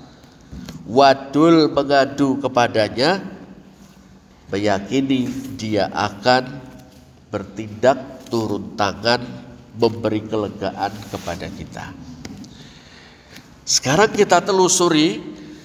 Wadul 0.85 1.73
mengadu 1.73 2.37
kepadanya 2.45 3.25
meyakini 4.53 5.25
dia 5.57 5.89
akan 5.89 6.61
bertindak 7.33 8.29
turun 8.29 8.77
tangan 8.77 9.25
memberi 9.75 10.23
kelegaan 10.23 10.93
kepada 11.09 11.49
kita. 11.49 11.91
Sekarang 13.65 14.13
kita 14.13 14.45
telusuri 14.45 15.25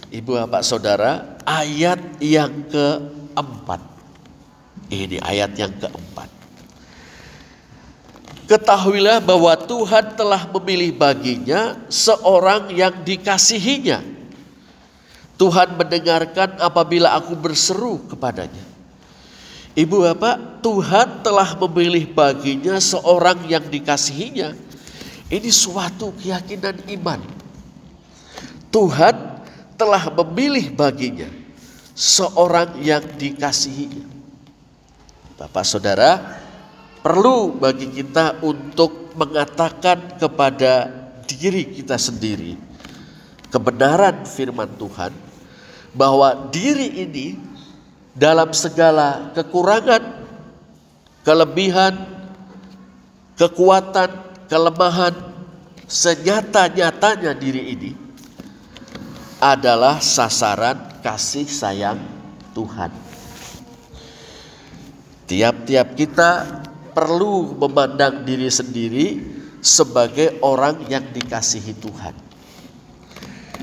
Ibu 0.09 0.39
Bapak 0.47 0.63
Saudara 0.63 1.37
ayat 1.43 1.99
yang 2.23 2.65
keempat. 2.71 3.81
Ini 4.89 5.21
ayat 5.21 5.53
yang 5.53 5.75
keempat. 5.77 6.29
Ketahuilah 8.49 9.21
bahwa 9.21 9.53
Tuhan 9.53 10.17
telah 10.17 10.49
memilih 10.49 10.97
baginya 10.97 11.77
seorang 11.85 12.73
yang 12.73 13.05
dikasihinya. 13.05 14.18
Tuhan 15.39 15.79
mendengarkan 15.79 16.59
apabila 16.59 17.15
aku 17.15 17.31
berseru 17.31 18.03
kepadanya. 18.11 18.59
Ibu 19.71 20.11
bapak, 20.11 20.59
Tuhan 20.59 21.23
telah 21.23 21.55
memilih 21.55 22.11
baginya 22.11 22.75
seorang 22.75 23.47
yang 23.47 23.63
dikasihinya. 23.63 24.51
Ini 25.31 25.47
suatu 25.47 26.11
keyakinan 26.19 26.83
iman. 26.99 27.23
Tuhan 28.67 29.15
telah 29.79 30.11
memilih 30.19 30.75
baginya 30.75 31.31
seorang 31.95 32.75
yang 32.83 33.07
dikasihinya. 33.15 34.03
Bapak 35.39 35.63
saudara, 35.63 36.35
perlu 36.99 37.55
bagi 37.55 37.87
kita 37.87 38.43
untuk 38.43 39.15
mengatakan 39.15 40.19
kepada 40.19 40.91
diri 41.23 41.63
kita 41.79 41.95
sendiri 41.95 42.59
kebenaran 43.47 44.27
firman 44.27 44.67
Tuhan 44.75 45.28
bahwa 45.93 46.49
diri 46.53 47.05
ini 47.05 47.39
dalam 48.13 48.51
segala 48.51 49.31
kekurangan, 49.33 50.03
kelebihan, 51.23 51.95
kekuatan, 53.39 54.11
kelemahan, 54.51 55.15
senyata-nyatanya 55.87 57.31
diri 57.33 57.63
ini 57.73 57.91
adalah 59.39 60.03
sasaran 60.03 60.99
kasih 60.99 61.47
sayang 61.47 61.99
Tuhan. 62.51 62.91
Tiap-tiap 65.29 65.95
kita 65.95 66.31
perlu 66.91 67.55
memandang 67.55 68.27
diri 68.27 68.51
sendiri 68.51 69.07
sebagai 69.63 70.41
orang 70.43 70.83
yang 70.91 71.05
dikasihi 71.15 71.77
Tuhan. 71.79 72.15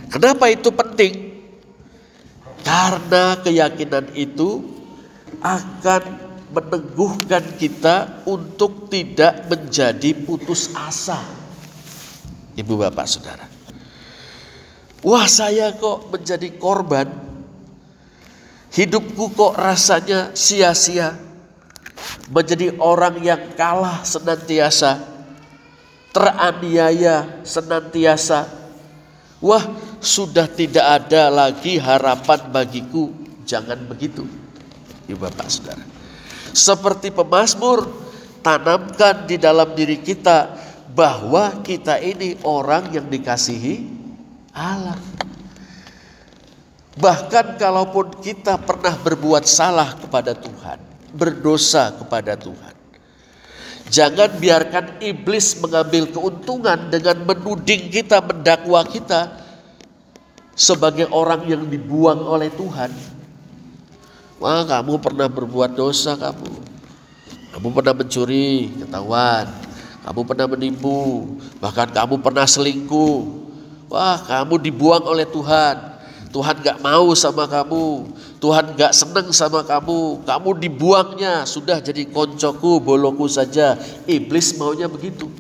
Kenapa 0.09 0.49
itu 0.49 0.73
penting? 0.73 1.36
Karena 2.67 3.39
keyakinan 3.39 4.11
itu 4.19 4.59
akan 5.39 6.03
meneguhkan 6.51 7.45
kita 7.55 8.27
untuk 8.27 8.91
tidak 8.91 9.47
menjadi 9.47 10.11
putus 10.27 10.75
asa. 10.75 11.23
Ibu 12.59 12.75
bapak 12.75 13.07
saudara. 13.07 13.47
Wah 15.07 15.31
saya 15.31 15.79
kok 15.79 16.11
menjadi 16.11 16.59
korban. 16.59 17.07
Hidupku 18.75 19.31
kok 19.39 19.55
rasanya 19.55 20.35
sia-sia 20.35 21.15
menjadi 22.27 22.75
orang 22.83 23.23
yang 23.23 23.55
kalah 23.55 24.03
senantiasa, 24.03 24.99
teraniaya 26.11 27.47
senantiasa. 27.47 28.51
Wah, 29.39 29.63
sudah 30.01 30.47
tidak 30.51 30.85
ada 30.85 31.29
lagi 31.33 31.81
harapan 31.81 32.41
bagiku. 32.53 33.13
Jangan 33.47 33.87
begitu, 33.87 34.27
Ibu 35.07 35.19
Bapak 35.23 35.47
Saudara. 35.47 35.85
Seperti 36.51 37.13
pemazmur, 37.13 37.87
tanamkan 38.43 39.29
di 39.29 39.37
dalam 39.39 39.75
diri 39.77 40.01
kita 40.03 40.51
bahwa 40.97 41.61
kita 41.61 42.01
ini 42.01 42.41
orang 42.43 42.91
yang 42.91 43.07
dikasihi 43.07 43.87
Allah. 44.57 44.97
Bahkan 46.97 47.61
kalaupun 47.61 48.25
kita 48.25 48.57
pernah 48.57 48.97
berbuat 48.97 49.45
salah 49.45 50.01
kepada 50.01 50.33
Tuhan, 50.33 50.81
berdosa 51.13 51.93
kepada 51.93 52.41
Tuhan. 52.41 52.75
Jangan 53.87 54.41
biarkan 54.41 54.99
iblis 54.99 55.61
mengambil 55.61 56.11
keuntungan 56.11 56.89
dengan 56.91 57.23
menuding 57.23 57.93
kita, 57.93 58.19
mendakwa 58.25 58.83
kita 58.89 59.46
sebagai 60.57 61.07
orang 61.13 61.45
yang 61.45 61.63
dibuang 61.69 62.25
oleh 62.25 62.49
Tuhan. 62.49 62.89
Wah, 64.41 64.65
kamu 64.65 64.99
pernah 65.05 65.29
berbuat 65.29 65.77
dosa 65.77 66.17
kamu. 66.17 66.53
Kamu 67.53 67.69
pernah 67.73 67.93
mencuri, 67.93 68.73
ketahuan. 68.73 69.49
Kamu 70.05 70.21
pernah 70.25 70.47
menipu, 70.49 71.37
bahkan 71.61 71.89
kamu 71.93 72.25
pernah 72.25 72.49
selingkuh. 72.49 73.21
Wah, 73.93 74.17
kamu 74.25 74.61
dibuang 74.65 75.05
oleh 75.05 75.29
Tuhan. 75.29 75.97
Tuhan 76.31 76.61
gak 76.61 76.79
mau 76.85 77.17
sama 77.17 77.49
kamu. 77.49 78.13
Tuhan 78.37 78.77
gak 78.77 78.93
senang 78.93 79.33
sama 79.33 79.65
kamu. 79.65 80.21
Kamu 80.29 80.51
dibuangnya. 80.61 81.49
Sudah 81.49 81.81
jadi 81.81 82.05
koncoku, 82.13 82.77
boloku 82.85 83.25
saja. 83.25 83.81
Iblis 84.05 84.61
maunya 84.61 84.85
begitu. 84.85 85.33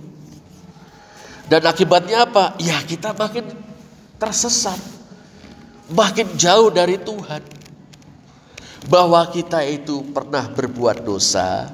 Dan 1.52 1.62
akibatnya 1.68 2.24
apa? 2.24 2.56
Ya 2.56 2.80
kita 2.80 3.12
makin 3.12 3.44
tersesat. 4.16 4.95
Makin 5.90 6.34
jauh 6.34 6.70
dari 6.74 6.98
Tuhan. 6.98 7.42
Bahwa 8.86 9.26
kita 9.30 9.62
itu 9.66 10.02
pernah 10.14 10.46
berbuat 10.50 11.02
dosa. 11.02 11.70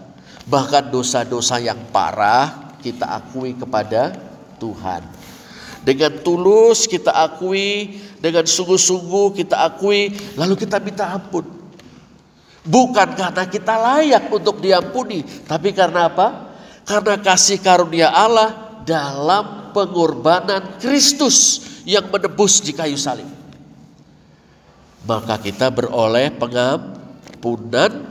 Bahkan 0.48 0.92
dosa-dosa 0.92 1.60
yang 1.60 1.78
parah 1.92 2.76
kita 2.82 3.08
akui 3.08 3.54
kepada 3.56 4.16
Tuhan. 4.58 5.02
Dengan 5.82 6.12
tulus 6.22 6.86
kita 6.86 7.10
akui 7.10 7.98
dengan 8.22 8.46
sungguh-sungguh 8.46 9.34
kita 9.34 9.66
akui, 9.66 10.14
lalu 10.38 10.54
kita 10.54 10.78
minta 10.78 11.10
ampun. 11.10 11.42
Bukan 12.62 13.18
karena 13.18 13.42
kita 13.50 13.74
layak 13.74 14.30
untuk 14.30 14.62
diampuni, 14.62 15.26
tapi 15.42 15.74
karena 15.74 16.06
apa? 16.06 16.54
Karena 16.86 17.18
kasih 17.18 17.58
karunia 17.58 18.14
Allah 18.14 18.78
dalam 18.86 19.74
pengorbanan 19.74 20.78
Kristus 20.78 21.66
yang 21.82 22.06
menebus 22.06 22.62
di 22.62 22.70
kayu 22.70 22.94
salib. 22.94 23.41
Maka 25.02 25.38
kita 25.42 25.74
beroleh 25.74 26.30
pengampunan, 26.30 28.06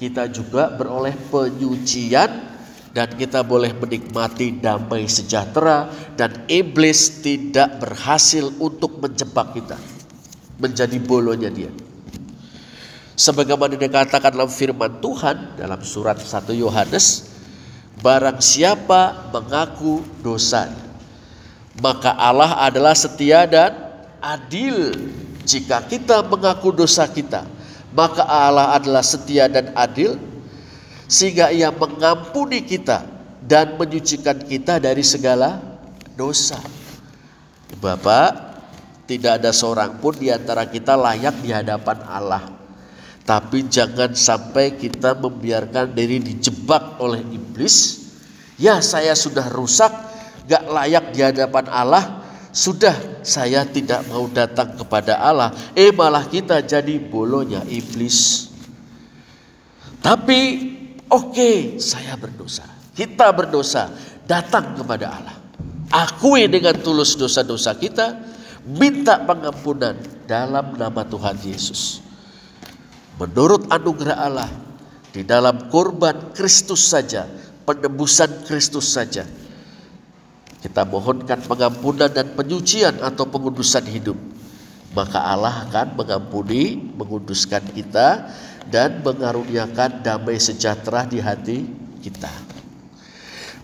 kita 0.00 0.32
juga 0.32 0.72
beroleh 0.72 1.12
penyucian 1.28 2.52
dan 2.92 3.08
kita 3.16 3.40
boleh 3.40 3.72
menikmati 3.76 4.60
damai 4.60 5.08
sejahtera 5.08 5.88
dan 6.16 6.44
iblis 6.48 7.24
tidak 7.24 7.80
berhasil 7.80 8.52
untuk 8.60 9.00
menjebak 9.00 9.56
kita 9.56 9.76
menjadi 10.60 10.96
bolonya 11.00 11.48
dia. 11.48 11.72
Sebagaimana 13.12 13.76
dikatakan 13.76 14.32
dalam 14.32 14.48
firman 14.48 15.00
Tuhan 15.04 15.60
dalam 15.60 15.80
surat 15.84 16.16
1 16.16 16.52
Yohanes, 16.56 17.28
barang 18.00 18.40
siapa 18.40 19.28
mengaku 19.32 20.00
dosanya, 20.24 20.80
maka 21.80 22.16
Allah 22.16 22.56
adalah 22.64 22.96
setia 22.96 23.44
dan 23.44 23.72
adil. 24.20 24.96
Jika 25.42 25.86
kita 25.90 26.22
mengaku 26.26 26.70
dosa 26.70 27.06
kita, 27.10 27.46
maka 27.92 28.24
Allah 28.24 28.78
adalah 28.78 29.04
setia 29.04 29.50
dan 29.50 29.74
adil 29.76 30.16
sehingga 31.10 31.52
ia 31.52 31.68
mengampuni 31.68 32.64
kita 32.64 33.04
dan 33.42 33.76
menyucikan 33.76 34.38
kita 34.40 34.78
dari 34.78 35.04
segala 35.04 35.60
dosa. 36.16 36.56
Bapak, 37.82 38.52
tidak 39.10 39.42
ada 39.42 39.50
seorang 39.50 39.98
pun 39.98 40.14
di 40.16 40.30
antara 40.30 40.64
kita 40.64 40.94
layak 40.94 41.42
di 41.42 41.50
hadapan 41.50 41.98
Allah. 42.06 42.44
Tapi 43.22 43.66
jangan 43.70 44.14
sampai 44.14 44.78
kita 44.78 45.14
membiarkan 45.18 45.94
diri 45.94 46.18
dijebak 46.18 46.98
oleh 46.98 47.22
iblis. 47.34 48.08
Ya 48.58 48.78
saya 48.82 49.14
sudah 49.14 49.46
rusak, 49.50 49.90
gak 50.46 50.64
layak 50.70 51.14
di 51.14 51.20
hadapan 51.22 51.66
Allah. 51.70 52.21
Sudah 52.52 53.24
saya 53.24 53.64
tidak 53.64 54.04
mau 54.12 54.28
datang 54.28 54.76
kepada 54.76 55.16
Allah. 55.16 55.56
Eh 55.72 55.88
malah 55.88 56.28
kita 56.28 56.60
jadi 56.60 57.00
bolonya 57.00 57.64
iblis. 57.64 58.52
Tapi 60.04 60.40
oke 61.08 61.32
okay, 61.32 61.56
saya 61.80 62.12
berdosa. 62.20 62.68
Kita 62.92 63.32
berdosa 63.32 63.88
datang 64.28 64.76
kepada 64.76 65.06
Allah. 65.08 65.36
Akui 65.92 66.44
dengan 66.48 66.76
tulus 66.76 67.16
dosa-dosa 67.16 67.72
kita, 67.76 68.20
minta 68.68 69.20
pengampunan 69.24 69.96
dalam 70.28 70.76
nama 70.76 71.04
Tuhan 71.08 71.36
Yesus. 71.40 72.00
Menurut 73.20 73.68
anugerah 73.68 74.16
Allah, 74.16 74.50
di 75.12 75.20
dalam 75.20 75.68
korban 75.68 76.32
Kristus 76.32 76.88
saja, 76.88 77.28
penebusan 77.68 78.48
Kristus 78.48 78.88
saja, 78.88 79.28
kita 80.62 80.86
mohonkan 80.86 81.42
pengampunan 81.42 82.06
dan 82.06 82.38
penyucian 82.38 83.02
atau 83.02 83.26
pengudusan 83.26 83.82
hidup. 83.90 84.14
Maka 84.94 85.18
Allah 85.18 85.66
akan 85.66 85.98
mengampuni, 85.98 86.78
menguduskan 86.78 87.66
kita, 87.74 88.30
dan 88.70 89.02
mengaruniakan 89.02 90.06
damai 90.06 90.38
sejahtera 90.38 91.02
di 91.02 91.18
hati 91.18 91.66
kita. 91.98 92.30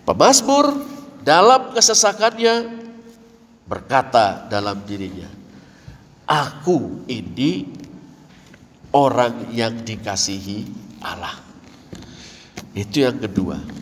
Pemazmur 0.03 0.75
dalam 1.23 1.71
kesesakannya 1.71 2.83
berkata 3.63 4.49
dalam 4.51 4.83
dirinya, 4.83 5.29
Aku 6.27 7.07
ini 7.07 7.65
orang 8.91 9.53
yang 9.55 9.85
dikasihi 9.85 10.65
Allah. 11.01 11.37
Itu 12.73 13.01
yang 13.05 13.17
kedua. 13.21 13.78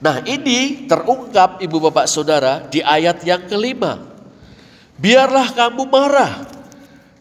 Nah 0.00 0.24
ini 0.24 0.88
terungkap 0.88 1.60
ibu 1.60 1.76
bapak 1.76 2.08
saudara 2.08 2.64
di 2.64 2.80
ayat 2.80 3.20
yang 3.20 3.44
kelima. 3.44 4.00
Biarlah 4.96 5.52
kamu 5.52 5.84
marah, 5.88 6.44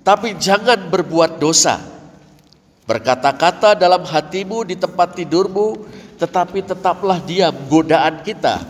tapi 0.04 0.36
jangan 0.40 0.88
berbuat 0.88 1.40
dosa. 1.40 1.80
Berkata-kata 2.88 3.76
dalam 3.76 4.02
hatimu 4.08 4.64
di 4.64 4.80
tempat 4.80 5.16
tidurmu, 5.16 5.86
tetapi 6.20 6.64
tetaplah 6.64 7.20
diam. 7.24 7.54
Godaan 7.68 8.24
kita 8.24 8.64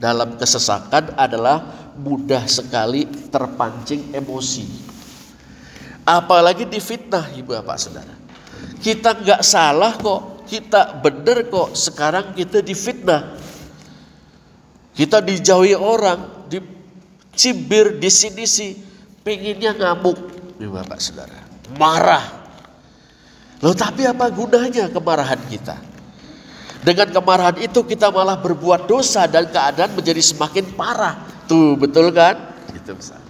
dalam 0.00 0.40
kesesakan 0.40 1.14
adalah 1.16 1.92
mudah 2.00 2.48
sekali 2.48 3.04
terpancing 3.28 4.16
emosi. 4.16 4.66
Apalagi 6.08 6.64
difitnah 6.64 7.28
ibu 7.36 7.52
bapak 7.52 7.76
saudara. 7.76 8.14
Kita 8.80 9.12
nggak 9.20 9.44
salah 9.44 9.94
kok, 10.00 10.48
kita 10.48 10.98
benar 11.04 11.44
kok. 11.46 11.76
Sekarang 11.76 12.32
kita 12.32 12.64
difitnah. 12.64 13.36
Kita 15.00 15.24
dijauhi 15.24 15.72
orang, 15.72 16.44
dicibir, 16.52 17.96
disinisi, 17.96 18.76
pinginnya 19.24 19.72
ngamuk, 19.72 20.20
ibu 20.60 20.76
bapak 20.76 21.00
saudara. 21.00 21.40
Marah. 21.80 22.20
Loh 23.64 23.72
tapi 23.72 24.04
apa 24.04 24.28
gunanya 24.28 24.92
kemarahan 24.92 25.40
kita? 25.48 25.80
Dengan 26.84 27.08
kemarahan 27.16 27.56
itu 27.64 27.80
kita 27.80 28.12
malah 28.12 28.36
berbuat 28.44 28.84
dosa 28.84 29.24
dan 29.24 29.48
keadaan 29.48 29.96
menjadi 29.96 30.20
semakin 30.20 30.68
parah. 30.76 31.16
Tuh 31.48 31.80
betul 31.80 32.12
kan? 32.12 32.36
Itu 32.76 32.92
besar. 32.92 33.24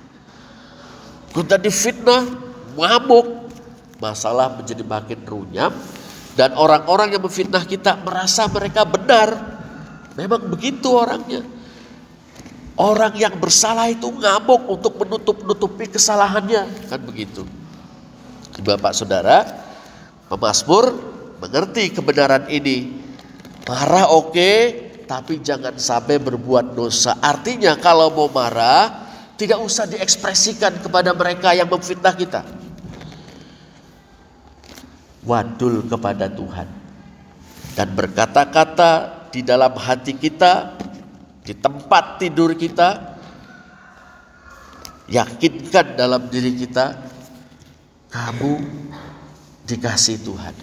Kita 1.31 1.55
difitnah, 1.55 2.27
mabuk, 2.75 3.47
masalah 4.03 4.59
menjadi 4.59 4.83
makin 4.83 5.23
runyam 5.23 5.71
dan 6.35 6.51
orang-orang 6.59 7.15
yang 7.15 7.23
memfitnah 7.23 7.63
kita 7.63 7.95
merasa 8.03 8.51
mereka 8.51 8.83
benar. 8.83 9.39
Memang 10.19 10.51
begitu 10.51 10.91
orangnya. 10.91 11.60
Orang 12.81 13.13
yang 13.21 13.37
bersalah 13.37 13.93
itu 13.93 14.09
ngamuk 14.09 14.65
untuk 14.73 14.97
menutup-nutupi 15.05 15.93
kesalahannya, 15.93 16.89
kan 16.89 17.01
begitu. 17.05 17.45
Bapak 18.65 18.97
Saudara, 18.97 19.45
pemazmur 20.33 20.97
mengerti 21.45 21.93
kebenaran 21.93 22.49
ini 22.49 23.01
Marah 23.71 24.11
oke, 24.11 24.35
okay, 24.35 24.59
tapi 25.07 25.39
jangan 25.39 25.79
sampai 25.79 26.19
berbuat 26.19 26.75
dosa. 26.75 27.23
Artinya 27.23 27.79
kalau 27.79 28.11
mau 28.11 28.27
marah, 28.27 29.07
tidak 29.39 29.63
usah 29.63 29.87
diekspresikan 29.87 30.83
kepada 30.83 31.15
mereka 31.15 31.55
yang 31.55 31.71
memfitnah 31.71 32.11
kita. 32.19 32.43
Wadul 35.23 35.87
kepada 35.87 36.27
Tuhan. 36.35 36.67
Dan 37.79 37.95
berkata-kata 37.95 39.23
di 39.31 39.47
dalam 39.47 39.71
hati 39.79 40.19
kita, 40.19 40.75
di 41.51 41.59
tempat 41.59 42.23
tidur 42.23 42.55
kita, 42.55 43.19
yakinkan 45.11 45.99
dalam 45.99 46.31
diri 46.31 46.55
kita, 46.55 46.95
kamu 48.07 48.63
dikasih 49.67 50.23
Tuhan. 50.23 50.55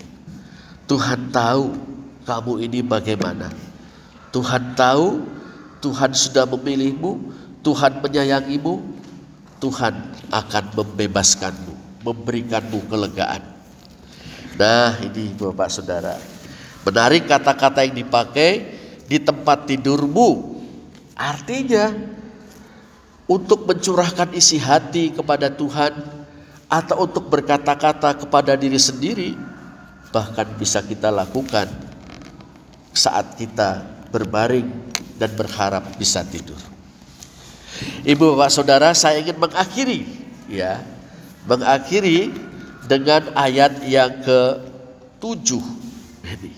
Tuhan 0.88 1.28
tahu 1.28 1.76
kamu 2.23 2.54
ini 2.71 2.80
bagaimana. 2.80 3.52
Tuhan 4.32 4.80
tahu, 4.80 5.28
Tuhan 5.84 6.15
sudah 6.15 6.47
memilihmu, 6.56 7.36
Tuhan 7.67 8.00
menyayangimu, 8.00 8.80
Tuhan 9.60 9.91
akan 10.32 10.65
membebaskanmu, 10.71 12.00
memberikanmu 12.08 12.80
kelegaan. 12.88 13.43
Nah 14.56 14.95
ini 15.04 15.36
Bapak 15.36 15.67
Saudara, 15.67 16.15
menarik 16.88 17.28
kata-kata 17.28 17.84
yang 17.84 18.08
dipakai 18.08 18.80
di 19.04 19.19
tempat 19.19 19.67
tidurmu. 19.67 20.57
Artinya 21.18 21.90
untuk 23.26 23.66
mencurahkan 23.66 24.32
isi 24.38 24.62
hati 24.62 25.12
kepada 25.12 25.50
Tuhan 25.50 25.98
atau 26.70 27.10
untuk 27.10 27.28
berkata-kata 27.28 28.22
kepada 28.22 28.54
diri 28.54 28.78
sendiri 28.78 29.34
bahkan 30.14 30.48
bisa 30.56 30.80
kita 30.86 31.12
lakukan 31.12 31.68
saat 32.96 33.36
kita 33.36 33.84
berbaring 34.14 34.70
dan 35.18 35.34
berharap 35.36 35.84
bisa 36.00 36.24
tidur. 36.24 36.58
Ibu 38.06 38.34
bapak 38.34 38.50
saudara 38.54 38.90
saya 38.94 39.22
ingin 39.22 39.38
mengakhiri 39.38 40.02
ya 40.50 40.82
mengakhiri 41.46 42.34
dengan 42.88 43.36
ayat 43.36 43.84
yang 43.86 44.24
ke 44.24 44.40
tujuh 45.20 45.62
ini. 46.26 46.54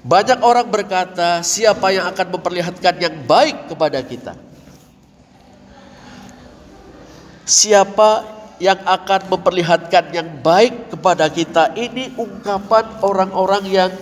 Banyak 0.00 0.40
orang 0.40 0.64
berkata 0.64 1.44
siapa 1.44 1.92
yang 1.92 2.08
akan 2.08 2.40
memperlihatkan 2.40 2.94
yang 2.96 3.14
baik 3.28 3.68
kepada 3.68 4.00
kita. 4.00 4.32
Siapa 7.44 8.24
yang 8.60 8.80
akan 8.84 9.20
memperlihatkan 9.28 10.12
yang 10.12 10.28
baik 10.40 10.92
kepada 10.92 11.28
kita 11.28 11.76
ini 11.76 12.12
ungkapan 12.16 13.00
orang-orang 13.04 13.64
yang 13.68 13.92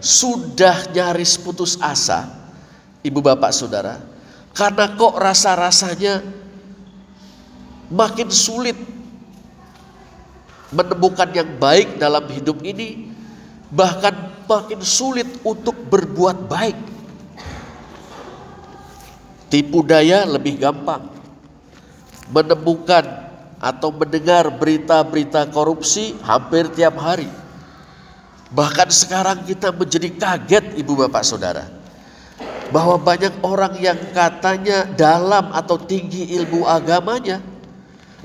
sudah 0.00 0.88
nyaris 0.92 1.40
putus 1.40 1.80
asa, 1.80 2.28
ibu 3.00 3.20
bapak 3.20 3.52
saudara, 3.52 4.00
karena 4.52 4.92
kok 4.92 5.14
rasa-rasanya 5.16 6.24
makin 7.88 8.28
sulit 8.28 8.76
menemukan 10.68 11.28
yang 11.32 11.48
baik 11.56 11.96
dalam 11.96 12.24
hidup 12.28 12.60
ini, 12.64 13.12
bahkan 13.72 14.27
makin 14.48 14.80
sulit 14.80 15.28
untuk 15.44 15.76
berbuat 15.92 16.48
baik. 16.48 16.78
Tipu 19.52 19.84
daya 19.84 20.24
lebih 20.24 20.56
gampang. 20.56 21.12
Menemukan 22.32 23.04
atau 23.60 23.92
mendengar 23.92 24.48
berita-berita 24.52 25.48
korupsi 25.52 26.16
hampir 26.24 26.68
tiap 26.72 26.96
hari 27.00 27.28
Bahkan 28.48 28.88
sekarang 28.88 29.44
kita 29.44 29.76
menjadi 29.76 30.08
kaget 30.16 30.64
ibu 30.80 30.96
bapak 30.96 31.20
saudara. 31.20 31.68
Bahwa 32.72 33.00
banyak 33.00 33.44
orang 33.44 33.76
yang 33.80 33.96
katanya 34.12 34.88
dalam 34.96 35.52
atau 35.52 35.76
tinggi 35.76 36.32
ilmu 36.36 36.64
agamanya. 36.64 37.40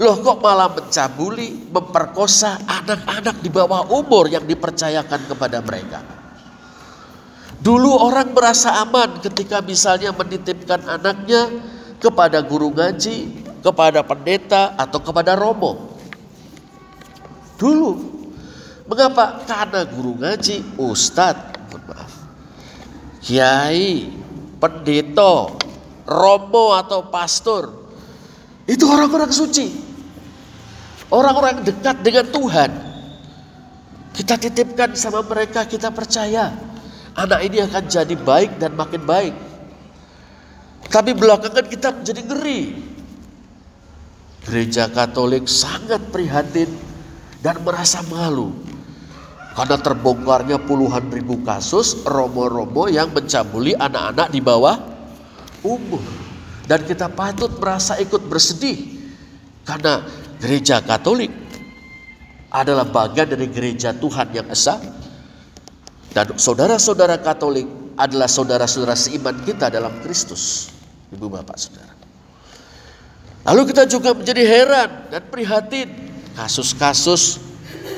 Loh 0.02 0.18
kok 0.26 0.42
malah 0.42 0.74
mencabuli, 0.74 1.70
memperkosa 1.70 2.66
anak-anak 2.66 3.46
di 3.46 3.50
bawah 3.54 3.86
umur 3.94 4.26
yang 4.26 4.42
dipercayakan 4.42 5.30
kepada 5.30 5.62
mereka. 5.62 6.02
Dulu 7.62 8.02
orang 8.02 8.34
merasa 8.34 8.82
aman 8.82 9.22
ketika 9.22 9.62
misalnya 9.62 10.10
menitipkan 10.12 10.82
anaknya 10.90 11.48
kepada 12.02 12.42
guru 12.42 12.74
ngaji, 12.74 13.46
kepada 13.62 14.02
pendeta 14.02 14.74
atau 14.76 15.00
kepada 15.00 15.38
romo. 15.38 15.96
Dulu 17.56 18.14
Mengapa? 18.84 19.48
Karena 19.48 19.88
guru 19.88 20.20
ngaji, 20.20 20.76
ustadz, 20.76 21.72
maaf, 21.72 22.12
kiai, 23.24 24.12
pendeta, 24.60 25.56
romo 26.04 26.76
atau 26.76 27.08
pastor, 27.08 27.72
itu 28.68 28.84
orang-orang 28.84 29.32
suci. 29.32 29.72
Orang-orang 31.14 31.62
dekat 31.62 32.02
dengan 32.02 32.26
Tuhan. 32.34 32.72
Kita 34.18 34.34
titipkan 34.38 34.98
sama 34.98 35.22
mereka, 35.22 35.66
kita 35.70 35.94
percaya 35.94 36.54
anak 37.14 37.46
ini 37.46 37.62
akan 37.62 37.84
jadi 37.86 38.16
baik 38.18 38.58
dan 38.58 38.74
makin 38.74 39.06
baik. 39.06 39.34
Tapi 40.90 41.14
belakangan 41.14 41.66
kita 41.70 41.90
menjadi 41.94 42.22
ngeri. 42.26 42.62
Gereja 44.44 44.90
Katolik 44.90 45.46
sangat 45.46 46.02
prihatin 46.10 46.68
dan 47.40 47.62
merasa 47.64 48.04
malu 48.12 48.52
karena 49.54 49.78
terbongkarnya 49.78 50.58
puluhan 50.66 51.14
ribu 51.14 51.40
kasus 51.46 52.02
romo-romo 52.04 52.90
yang 52.90 53.14
mencabuli 53.14 53.78
anak-anak 53.78 54.28
di 54.34 54.42
bawah 54.42 54.76
umur. 55.62 56.02
Dan 56.66 56.84
kita 56.84 57.08
patut 57.08 57.54
merasa 57.62 57.96
ikut 58.02 58.26
bersedih 58.28 59.00
karena 59.64 60.04
gereja 60.44 60.84
Katolik 60.84 61.32
adalah 62.52 62.84
bagian 62.84 63.32
dari 63.32 63.48
gereja 63.48 63.96
Tuhan 63.96 64.36
yang 64.36 64.52
esa 64.52 64.76
dan 66.12 66.36
saudara-saudara 66.36 67.24
Katolik 67.24 67.64
adalah 67.96 68.28
saudara-saudara 68.28 69.00
seiman 69.00 69.40
kita 69.48 69.72
dalam 69.72 70.04
Kristus. 70.04 70.68
Ibu 71.16 71.32
bapak 71.32 71.56
saudara. 71.56 71.94
Lalu 73.48 73.72
kita 73.72 73.88
juga 73.88 74.12
menjadi 74.12 74.44
heran 74.44 74.90
dan 75.14 75.24
prihatin 75.32 75.88
kasus-kasus 76.36 77.40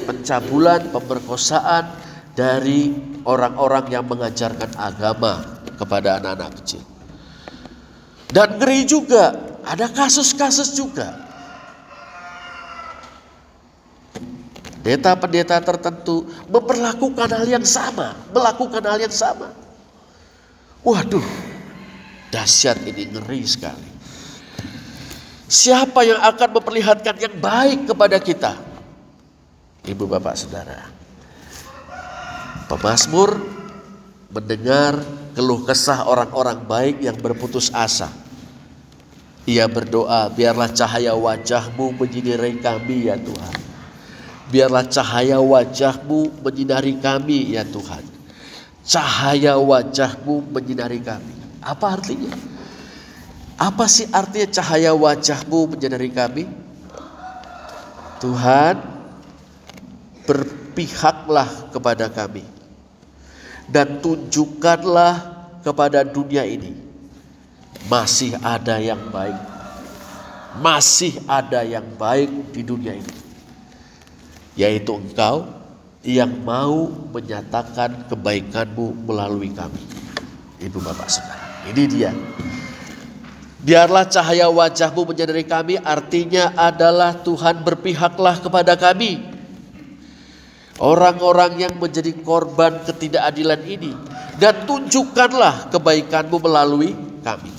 pencabulan, 0.06 0.94
pemerkosaan 0.94 1.90
dari 2.38 2.94
orang-orang 3.26 3.90
yang 3.90 4.06
mengajarkan 4.06 4.70
agama 4.78 5.64
kepada 5.80 6.22
anak-anak 6.22 6.62
kecil. 6.62 6.84
Dan 8.30 8.60
ngeri 8.60 8.84
juga, 8.84 9.32
ada 9.64 9.88
kasus-kasus 9.88 10.76
juga 10.76 11.25
pendeta-pendeta 14.86 15.58
tertentu 15.66 16.30
memperlakukan 16.46 17.26
hal 17.26 17.50
yang 17.50 17.66
sama, 17.66 18.14
melakukan 18.30 18.86
hal 18.86 19.02
yang 19.02 19.10
sama. 19.10 19.50
Waduh, 20.86 21.26
dahsyat 22.30 22.86
ini 22.86 23.10
ngeri 23.10 23.42
sekali. 23.50 23.90
Siapa 25.50 26.06
yang 26.06 26.22
akan 26.22 26.50
memperlihatkan 26.62 27.18
yang 27.18 27.34
baik 27.42 27.90
kepada 27.90 28.22
kita? 28.22 28.54
Ibu 29.90 30.06
bapak 30.06 30.38
saudara. 30.38 30.86
Pemasmur 32.70 33.42
mendengar 34.30 35.02
keluh 35.34 35.66
kesah 35.66 36.06
orang-orang 36.06 36.62
baik 36.62 37.02
yang 37.02 37.18
berputus 37.18 37.74
asa. 37.74 38.14
Ia 39.50 39.66
berdoa, 39.66 40.30
biarlah 40.30 40.70
cahaya 40.70 41.18
wajahmu 41.18 41.98
menyinari 41.98 42.62
kami 42.62 43.10
ya 43.10 43.18
Tuhan. 43.18 43.65
Biarlah 44.46 44.86
cahaya 44.86 45.42
wajahmu 45.42 46.46
menyinari 46.46 47.02
kami 47.02 47.58
ya 47.58 47.66
Tuhan. 47.66 48.06
Cahaya 48.86 49.58
wajahmu 49.58 50.54
menyinari 50.54 51.02
kami. 51.02 51.34
Apa 51.66 51.98
artinya? 51.98 52.30
Apa 53.58 53.90
sih 53.90 54.06
artinya 54.14 54.46
cahaya 54.54 54.94
wajahmu 54.94 55.74
menyinari 55.74 56.14
kami? 56.14 56.46
Tuhan 58.22 58.78
berpihaklah 60.30 61.74
kepada 61.74 62.10
kami 62.10 62.46
dan 63.70 64.02
tunjukkanlah 64.02 65.14
kepada 65.66 66.06
dunia 66.06 66.46
ini 66.46 66.74
masih 67.90 68.38
ada 68.46 68.78
yang 68.78 69.02
baik. 69.10 69.58
Masih 70.56 71.20
ada 71.28 71.68
yang 71.68 71.84
baik 72.00 72.32
di 72.56 72.64
dunia 72.64 72.96
ini 72.96 73.25
yaitu 74.56 74.96
engkau 74.96 75.48
yang 76.06 76.32
mau 76.44 76.88
menyatakan 77.12 78.08
kebaikanmu 78.08 79.06
melalui 79.08 79.52
kami. 79.52 79.82
Ibu 80.64 80.80
bapak 80.80 81.08
saudara, 81.12 81.68
ini 81.72 81.84
dia. 81.90 82.12
Biarlah 83.66 84.06
cahaya 84.06 84.46
wajahmu 84.46 85.10
menyadari 85.10 85.42
kami 85.42 85.82
artinya 85.82 86.54
adalah 86.54 87.18
Tuhan 87.26 87.66
berpihaklah 87.66 88.38
kepada 88.40 88.78
kami. 88.78 89.34
Orang-orang 90.78 91.58
yang 91.58 91.74
menjadi 91.82 92.14
korban 92.22 92.84
ketidakadilan 92.86 93.62
ini. 93.66 93.92
Dan 94.38 94.68
tunjukkanlah 94.68 95.74
kebaikanmu 95.74 96.38
melalui 96.44 96.94
kami. 97.26 97.50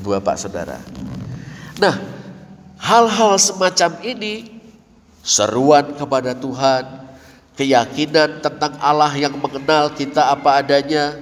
Ibu 0.00 0.16
bapak 0.16 0.40
saudara. 0.40 0.80
Nah 1.76 1.94
hal-hal 2.80 3.36
semacam 3.36 4.00
ini 4.06 4.61
seruan 5.22 5.94
kepada 5.94 6.34
Tuhan, 6.34 6.84
keyakinan 7.54 8.42
tentang 8.42 8.74
Allah 8.82 9.14
yang 9.14 9.38
mengenal 9.38 9.94
kita 9.94 10.34
apa 10.34 10.58
adanya, 10.58 11.14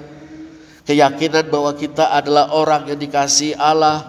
keyakinan 0.88 1.46
bahwa 1.52 1.76
kita 1.76 2.08
adalah 2.08 2.48
orang 2.56 2.88
yang 2.88 2.98
dikasih 2.98 3.54
Allah, 3.60 4.08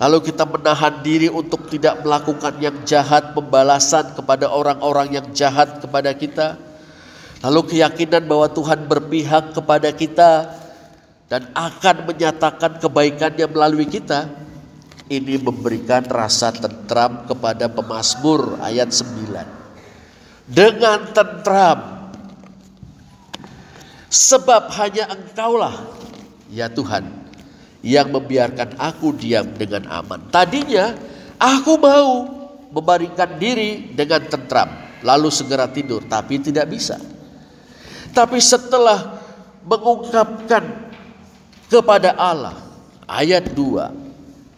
lalu 0.00 0.32
kita 0.32 0.48
menahan 0.48 1.04
diri 1.04 1.28
untuk 1.28 1.68
tidak 1.68 2.00
melakukan 2.00 2.56
yang 2.58 2.76
jahat, 2.88 3.36
pembalasan 3.36 4.16
kepada 4.16 4.48
orang-orang 4.48 5.20
yang 5.20 5.26
jahat 5.36 5.84
kepada 5.84 6.16
kita, 6.16 6.56
lalu 7.44 7.76
keyakinan 7.76 8.24
bahwa 8.24 8.48
Tuhan 8.48 8.88
berpihak 8.88 9.52
kepada 9.52 9.92
kita 9.92 10.32
dan 11.28 11.52
akan 11.52 12.08
menyatakan 12.08 12.80
kebaikannya 12.80 13.46
melalui 13.52 13.84
kita 13.84 14.43
ini 15.08 15.36
memberikan 15.36 16.04
rasa 16.08 16.48
tentram 16.48 17.28
kepada 17.28 17.68
pemazmur 17.68 18.56
ayat 18.64 18.88
9. 18.88 20.48
Dengan 20.48 21.12
tentram. 21.12 21.80
Sebab 24.08 24.70
hanya 24.78 25.10
engkaulah 25.10 25.74
ya 26.46 26.70
Tuhan 26.70 27.02
yang 27.82 28.14
membiarkan 28.14 28.78
aku 28.78 29.10
diam 29.18 29.50
dengan 29.58 29.90
aman. 29.90 30.30
Tadinya 30.30 30.94
aku 31.36 31.74
mau 31.82 32.30
membaringkan 32.70 33.42
diri 33.42 33.90
dengan 33.90 34.22
tentram 34.30 34.70
lalu 35.02 35.28
segera 35.34 35.66
tidur 35.66 36.06
tapi 36.06 36.38
tidak 36.38 36.70
bisa. 36.70 36.94
Tapi 38.14 38.38
setelah 38.38 39.18
mengungkapkan 39.66 40.62
kepada 41.66 42.14
Allah 42.14 42.54
ayat 43.10 43.50
2 43.50 44.03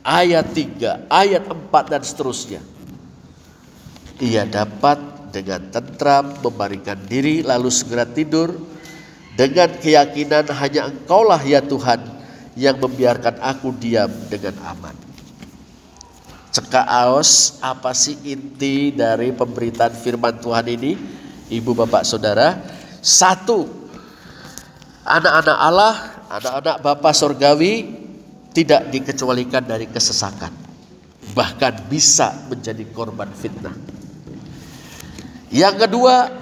ayat 0.07 0.47
3, 0.55 1.11
ayat 1.11 1.43
4 1.43 1.91
dan 1.91 2.03
seterusnya. 2.07 2.63
Ia 4.23 4.47
dapat 4.47 5.03
dengan 5.35 5.69
tentram 5.69 6.39
membaringkan 6.41 7.05
diri 7.05 7.43
lalu 7.45 7.69
segera 7.69 8.09
tidur 8.09 8.57
dengan 9.37 9.69
keyakinan 9.69 10.49
hanya 10.57 10.89
engkaulah 10.89 11.43
ya 11.45 11.61
Tuhan 11.61 12.01
yang 12.57 12.81
membiarkan 12.81 13.37
aku 13.43 13.75
diam 13.77 14.09
dengan 14.33 14.57
aman. 14.65 14.97
Cekak 16.57 16.89
aos 16.89 17.61
apa 17.61 17.93
sih 17.93 18.17
inti 18.25 18.97
dari 18.97 19.29
pemberitaan 19.37 19.93
firman 19.93 20.41
Tuhan 20.41 20.65
ini? 20.73 20.97
Ibu 21.53 21.77
bapak 21.77 22.09
saudara. 22.09 22.57
Satu, 23.05 23.69
anak-anak 25.05 25.59
Allah, 25.61 25.95
anak-anak 26.33 26.77
Bapak 26.81 27.13
Sorgawi 27.13 28.06
tidak 28.57 28.89
dikecualikan 28.89 29.69
dari 29.69 29.85
kesesakan, 29.85 30.49
bahkan 31.37 31.77
bisa 31.93 32.33
menjadi 32.49 32.89
korban 32.89 33.29
fitnah. 33.37 33.77
Yang 35.53 35.85
kedua, 35.85 36.33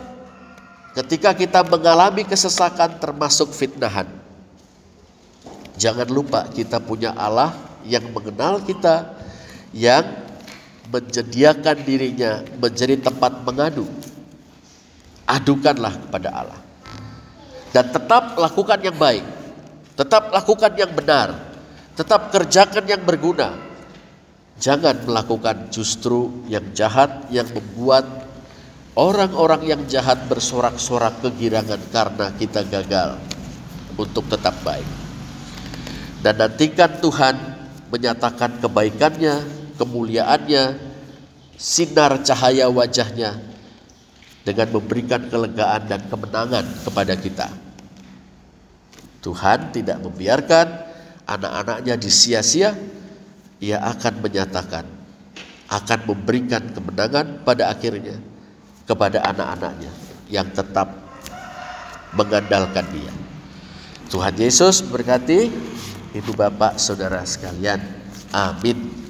ketika 0.94 1.34
kita 1.34 1.66
mengalami 1.66 2.22
kesesakan 2.22 3.02
termasuk 3.02 3.50
fitnahan, 3.50 4.06
jangan 5.74 6.06
lupa 6.06 6.46
kita 6.54 6.78
punya 6.78 7.18
Allah 7.18 7.50
yang 7.82 8.06
mengenal 8.14 8.62
kita, 8.62 9.18
yang 9.74 10.06
menjadikan 10.94 11.74
dirinya 11.82 12.46
menjadi 12.62 12.94
tempat 13.02 13.42
mengadu. 13.42 13.90
Adukanlah 15.26 15.98
kepada 15.98 16.30
Allah. 16.30 16.60
Dan 17.74 17.90
tetap 17.90 18.38
lakukan 18.38 18.78
yang 18.86 18.94
baik. 18.94 19.26
Tetap 19.98 20.30
lakukan 20.30 20.70
yang 20.78 20.94
benar 20.94 21.43
Tetap 21.94 22.34
kerjakan 22.34 22.84
yang 22.90 23.02
berguna. 23.06 23.54
Jangan 24.58 25.06
melakukan 25.06 25.70
justru 25.70 26.46
yang 26.50 26.74
jahat 26.74 27.26
yang 27.30 27.46
membuat 27.50 28.06
orang-orang 28.94 29.62
yang 29.66 29.82
jahat 29.86 30.26
bersorak-sorak 30.30 31.22
kegirangan 31.22 31.78
karena 31.90 32.30
kita 32.38 32.62
gagal 32.66 33.18
untuk 33.98 34.26
tetap 34.30 34.54
baik. 34.62 34.86
Dan 36.22 36.34
nantikan 36.38 36.98
Tuhan 37.02 37.36
menyatakan 37.90 38.58
kebaikannya, 38.62 39.34
kemuliaannya, 39.78 40.64
sinar 41.58 42.22
cahaya 42.26 42.70
wajahnya 42.70 43.38
dengan 44.42 44.68
memberikan 44.70 45.30
kelegaan 45.30 45.82
dan 45.86 46.00
kemenangan 46.10 46.64
kepada 46.82 47.14
kita. 47.18 47.48
Tuhan 49.22 49.72
tidak 49.72 49.98
membiarkan 50.04 50.66
anak-anaknya 51.24 51.94
disia-sia, 51.96 52.76
ia 53.60 53.78
akan 53.80 54.20
menyatakan, 54.20 54.84
akan 55.68 56.00
memberikan 56.04 56.62
kemenangan 56.72 57.40
pada 57.44 57.72
akhirnya. 57.72 58.16
kepada 58.84 59.24
anak-anaknya 59.24 59.88
yang 60.28 60.44
tetap 60.52 60.92
mengandalkan 62.12 62.84
dia. 62.92 63.12
Tuhan 64.12 64.36
Yesus 64.36 64.84
berkati 64.84 65.48
ibu 66.14 66.32
bapak 66.36 66.76
saudara 66.76 67.24
sekalian. 67.24 67.80
Amin. 68.30 69.03